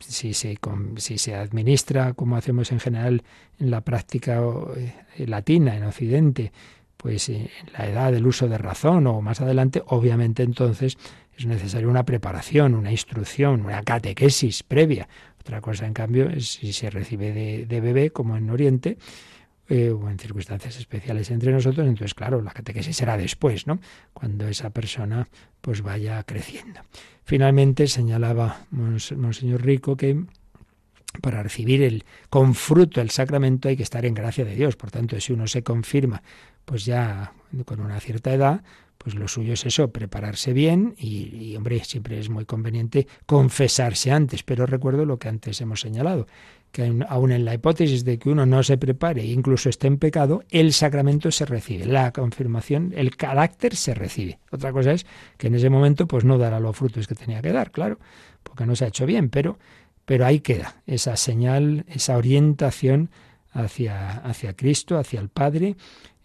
[0.00, 0.58] si se,
[0.96, 3.22] si se administra como hacemos en general
[3.58, 4.42] en la práctica
[4.76, 6.52] eh, latina, en Occidente,
[6.96, 10.96] pues en la edad del uso de razón o más adelante, obviamente entonces
[11.36, 15.08] es necesaria una preparación, una instrucción, una catequesis previa.
[15.40, 18.96] Otra cosa, en cambio, es si se recibe de bebé, como en Oriente,
[19.68, 23.80] eh, o en circunstancias especiales entre nosotros, entonces claro, la catequesis será después, ¿no?
[24.12, 25.26] Cuando esa persona
[25.60, 26.80] pues vaya creciendo.
[27.24, 30.24] Finalmente señalaba Monseñor Rico que
[31.20, 34.76] para recibir el con fruto el sacramento hay que estar en gracia de Dios.
[34.76, 36.22] Por tanto, si uno se confirma,
[36.64, 37.32] pues ya
[37.64, 38.62] con una cierta edad,
[38.98, 44.10] pues lo suyo es eso, prepararse bien y, y, hombre, siempre es muy conveniente confesarse
[44.10, 44.42] antes.
[44.42, 46.26] Pero recuerdo lo que antes hemos señalado,
[46.74, 49.96] que aun en la hipótesis de que uno no se prepare e incluso esté en
[49.96, 54.40] pecado, el sacramento se recibe, la confirmación, el carácter se recibe.
[54.50, 55.06] Otra cosa es
[55.38, 58.00] que en ese momento pues no dará los frutos que tenía que dar, claro,
[58.42, 59.56] porque no se ha hecho bien, pero,
[60.04, 63.08] pero ahí queda esa señal, esa orientación
[63.52, 65.76] hacia, hacia Cristo, hacia el Padre,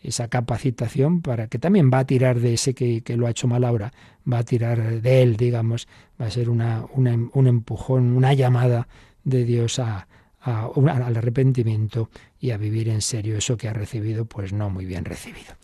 [0.02, 3.48] esa capacitación para que también va a tirar de ese que, que, lo ha hecho
[3.48, 3.94] mal ahora,
[4.26, 5.88] va a tirar de él, digamos,
[6.20, 8.88] va a ser una, un empujón, una llamada
[9.24, 10.08] de Dios a,
[10.42, 12.10] a, al arrepentimiento
[12.40, 15.56] y a vivir en serio eso que ha recibido, pues no muy bien recibido.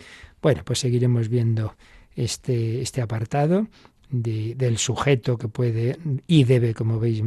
[0.41, 1.75] Bueno, pues seguiremos viendo
[2.15, 3.67] este, este apartado
[4.09, 5.97] de, del sujeto que puede
[6.27, 7.23] y debe, como veis,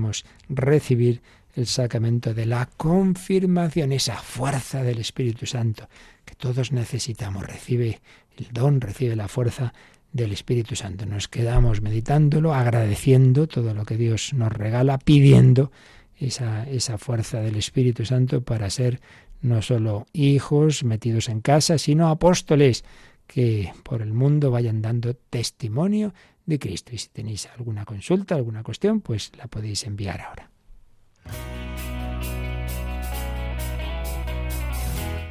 [0.48, 1.22] recibir
[1.56, 5.88] el sacramento de la confirmación, esa fuerza del Espíritu Santo
[6.24, 7.44] que todos necesitamos.
[7.44, 8.00] Recibe
[8.36, 9.72] el don, recibe la fuerza
[10.12, 11.06] del Espíritu Santo.
[11.06, 15.72] Nos quedamos meditándolo, agradeciendo todo lo que Dios nos regala, pidiendo
[16.18, 19.00] esa, esa fuerza del Espíritu Santo para ser
[19.40, 22.84] no solo hijos metidos en casa, sino apóstoles
[23.26, 26.14] que por el mundo vayan dando testimonio
[26.46, 26.92] de Cristo.
[26.94, 30.50] Y si tenéis alguna consulta, alguna cuestión, pues la podéis enviar ahora.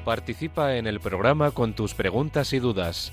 [0.06, 3.12] Participa en el programa con tus preguntas y dudas.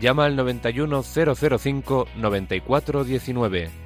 [0.00, 3.85] Llama al 91005 9419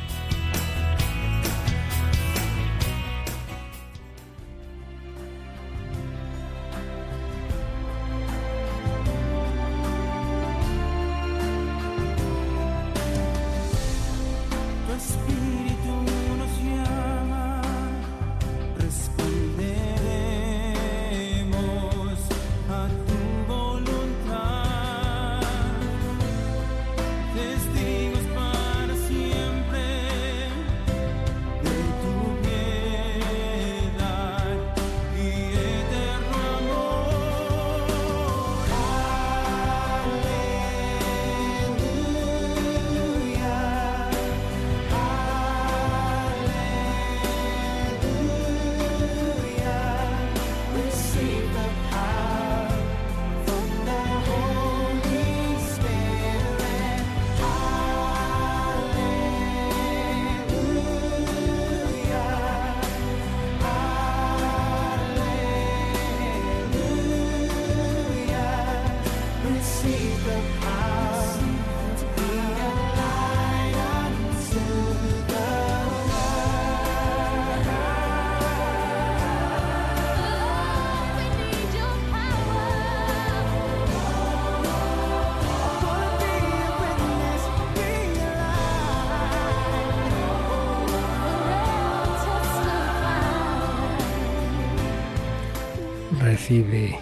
[96.51, 96.99] Recibe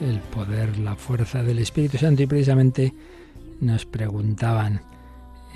[0.00, 2.94] el poder, la fuerza del Espíritu Santo y precisamente
[3.60, 4.80] nos preguntaban,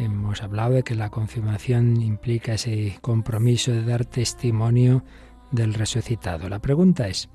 [0.01, 5.05] hemos hablado de que la confirmación implica ese compromiso de dar testimonio
[5.53, 6.49] del resucitado.
[6.49, 7.29] La pregunta es,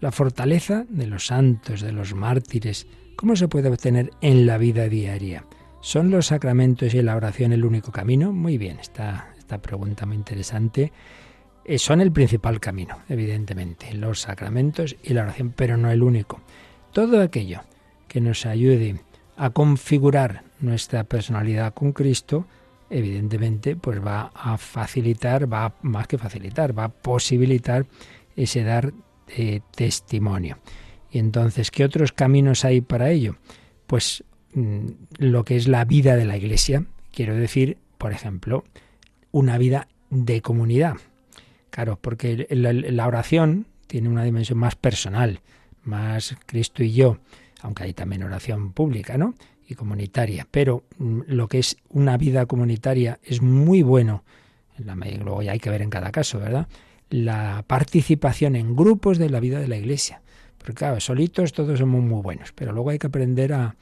[0.00, 4.88] la fortaleza de los santos, de los mártires, ¿cómo se puede obtener en la vida
[4.88, 5.44] diaria?
[5.82, 8.32] ¿Son los sacramentos y la oración el único camino?
[8.32, 10.92] Muy bien, esta, esta pregunta muy interesante.
[11.64, 16.40] Eh, son el principal camino, evidentemente, los sacramentos y la oración, pero no el único.
[16.92, 17.60] Todo aquello
[18.08, 19.00] que nos ayude
[19.36, 22.46] a configurar nuestra personalidad con Cristo,
[22.90, 27.86] evidentemente, pues va a facilitar, va a- más que facilitar, va a posibilitar
[28.36, 28.92] ese dar
[29.34, 30.58] eh, testimonio.
[31.10, 33.36] Y entonces, ¿qué otros caminos hay para ello?
[33.86, 34.86] Pues mm,
[35.18, 38.64] lo que es la vida de la Iglesia, quiero decir, por ejemplo,
[39.30, 40.96] una vida de comunidad.
[41.72, 45.40] Claro, porque la oración tiene una dimensión más personal,
[45.84, 47.16] más Cristo y yo,
[47.62, 49.34] aunque hay también oración pública, ¿no?
[49.66, 50.46] Y comunitaria.
[50.50, 54.22] Pero mm, lo que es una vida comunitaria es muy bueno.
[54.78, 56.68] En la luego ya hay que ver en cada caso, ¿verdad?
[57.08, 60.20] La participación en grupos de la vida de la Iglesia.
[60.58, 63.76] Porque claro, solitos todos somos muy buenos, pero luego hay que aprender a,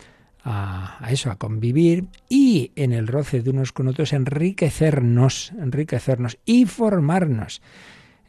[0.45, 6.67] a, eso, a convivir y en el roce de unos con otros enriquecernos, enriquecernos y
[6.67, 7.63] formarnos.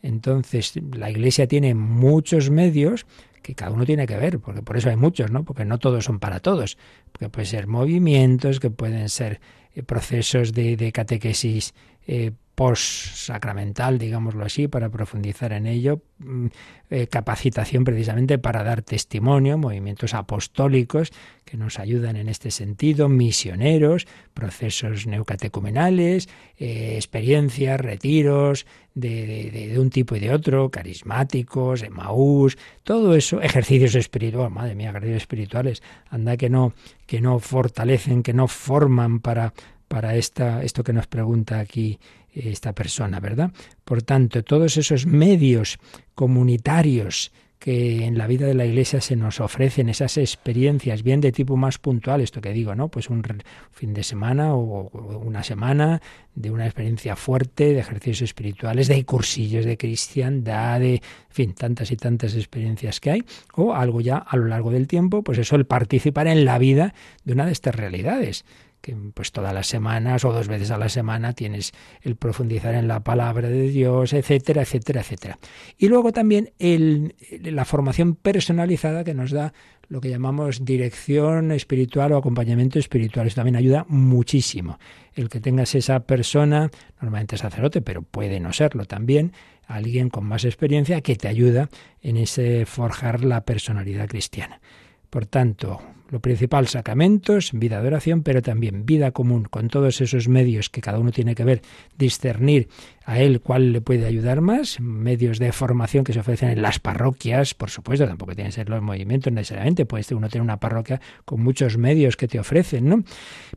[0.01, 3.05] Entonces, la Iglesia tiene muchos medios
[3.41, 5.43] que cada uno tiene que ver, porque por eso hay muchos, ¿no?
[5.43, 6.77] Porque no todos son para todos,
[7.11, 9.41] porque pueden ser movimientos, que pueden ser
[9.73, 11.73] eh, procesos de, de catequesis
[12.07, 12.31] eh,
[12.61, 16.45] post-sacramental, digámoslo así, para profundizar en ello, mm,
[16.91, 21.11] eh, capacitación precisamente para dar testimonio, movimientos apostólicos
[21.43, 24.05] que nos ayudan en este sentido, misioneros,
[24.35, 33.41] procesos neucatecumenales, eh, experiencias, retiros de, un tipo y de otro, carismáticos, Emaús, todo eso,
[33.41, 35.81] ejercicios espirituales, madre mía, ejercicios espirituales,
[36.11, 36.75] anda que no,
[37.07, 39.51] que no fortalecen, que no forman para
[39.91, 41.99] para esta, esto que nos pregunta aquí
[42.33, 43.51] esta persona, ¿verdad?
[43.83, 45.79] Por tanto, todos esos medios
[46.15, 51.31] comunitarios que en la vida de la Iglesia se nos ofrecen esas experiencias, bien de
[51.31, 52.87] tipo más puntual, esto que digo, ¿no?
[52.87, 53.23] Pues un
[53.71, 56.01] fin de semana o una semana
[56.33, 61.91] de una experiencia fuerte, de ejercicios espirituales, de cursillos de cristiandad, de, en fin, tantas
[61.91, 63.23] y tantas experiencias que hay,
[63.53, 66.95] o algo ya a lo largo del tiempo, pues eso, el participar en la vida
[67.25, 68.43] de una de estas realidades
[68.81, 71.71] que pues todas las semanas o dos veces a la semana tienes
[72.01, 75.39] el profundizar en la palabra de Dios, etcétera, etcétera, etcétera.
[75.77, 79.53] Y luego también el, la formación personalizada que nos da
[79.87, 83.27] lo que llamamos dirección espiritual o acompañamiento espiritual.
[83.27, 84.79] Eso también ayuda muchísimo.
[85.13, 86.71] El que tengas esa persona,
[87.01, 89.33] normalmente sacerdote, pero puede no serlo también,
[89.67, 91.69] alguien con más experiencia que te ayuda
[92.01, 94.61] en ese forjar la personalidad cristiana.
[95.09, 100.27] Por tanto, lo principal, sacramentos, vida de oración, pero también vida común, con todos esos
[100.27, 101.61] medios que cada uno tiene que ver,
[101.97, 102.67] discernir
[103.05, 106.79] a él cuál le puede ayudar más, medios de formación que se ofrecen en las
[106.79, 110.99] parroquias, por supuesto, tampoco tienen que ser los movimientos necesariamente, puede uno tener una parroquia
[111.23, 113.03] con muchos medios que te ofrecen, ¿no?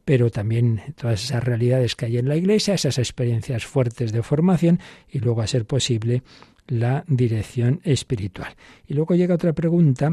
[0.04, 4.78] Pero también todas esas realidades que hay en la iglesia, esas experiencias fuertes de formación
[5.10, 6.22] y luego a ser posible
[6.68, 8.54] la dirección espiritual.
[8.86, 10.12] Y luego llega otra pregunta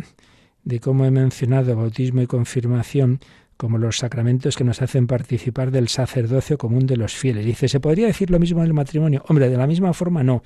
[0.64, 3.20] de cómo he mencionado bautismo y confirmación
[3.57, 7.45] como los sacramentos que nos hacen participar del sacerdocio común de los fieles.
[7.45, 9.24] Dice, ¿se podría decir lo mismo en el matrimonio?
[9.28, 10.41] Hombre, de la misma forma no,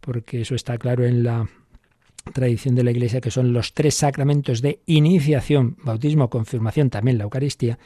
[0.00, 1.48] porque eso está claro en la
[2.32, 7.24] tradición de la Iglesia, que son los tres sacramentos de iniciación, bautismo, confirmación, también la
[7.24, 7.78] Eucaristía,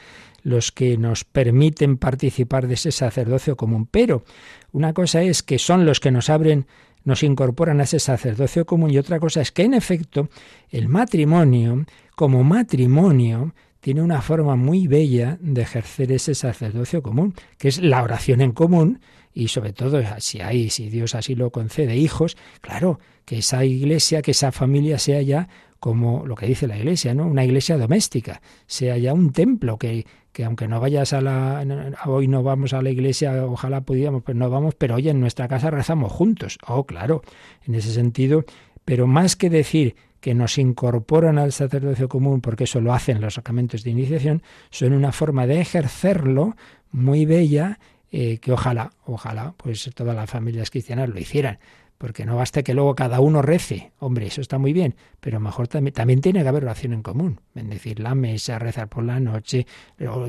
[0.42, 3.86] los que nos permiten participar de ese sacerdocio común.
[3.90, 4.24] Pero
[4.72, 6.66] una cosa es que son los que nos abren
[7.10, 10.28] nos incorporan a ese sacerdocio común y otra cosa es que en efecto
[10.70, 11.84] el matrimonio
[12.14, 18.04] como matrimonio tiene una forma muy bella de ejercer ese sacerdocio común, que es la
[18.04, 19.00] oración en común
[19.34, 24.22] y sobre todo si hay, si Dios así lo concede, hijos, claro, que esa iglesia,
[24.22, 25.48] que esa familia sea ya
[25.80, 27.26] como lo que dice la iglesia, ¿no?
[27.26, 31.64] Una iglesia doméstica, sea ya un templo que, que aunque no vayas a la
[32.06, 35.48] hoy no vamos a la iglesia, ojalá pudiéramos, pero no vamos, pero oye, en nuestra
[35.48, 36.58] casa rezamos juntos.
[36.66, 37.22] Oh, claro,
[37.66, 38.44] en ese sentido,
[38.84, 43.34] pero más que decir que nos incorporan al sacerdocio común, porque eso lo hacen los
[43.34, 46.56] sacramentos de iniciación, son una forma de ejercerlo
[46.92, 47.78] muy bella,
[48.12, 51.58] eh, que ojalá, ojalá, pues todas las familias cristianas lo hicieran
[52.00, 53.92] porque no basta que luego cada uno rece.
[53.98, 57.42] Hombre, eso está muy bien, pero mejor también, tiene que haber oración en común.
[57.54, 59.66] Bendecir la mesa, rezar por la noche.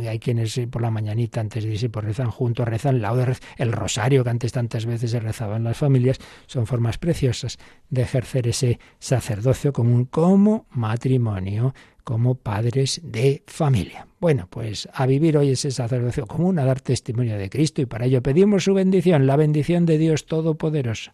[0.06, 3.12] Hay quienes por la mañanita antes de irse pues rezan juntos, rezan la
[3.58, 6.18] el rosario que antes tantas veces se rezaba en las familias.
[6.46, 7.58] Son formas preciosas
[7.90, 14.08] de ejercer ese sacerdocio común como matrimonio, como padres de familia.
[14.20, 18.08] Bueno, pues a vivir hoy ese sacerdocio común, a dar testimonio de Cristo y para
[18.08, 21.14] ello pedimos su bendición, la bendición de Dios Todopoderoso.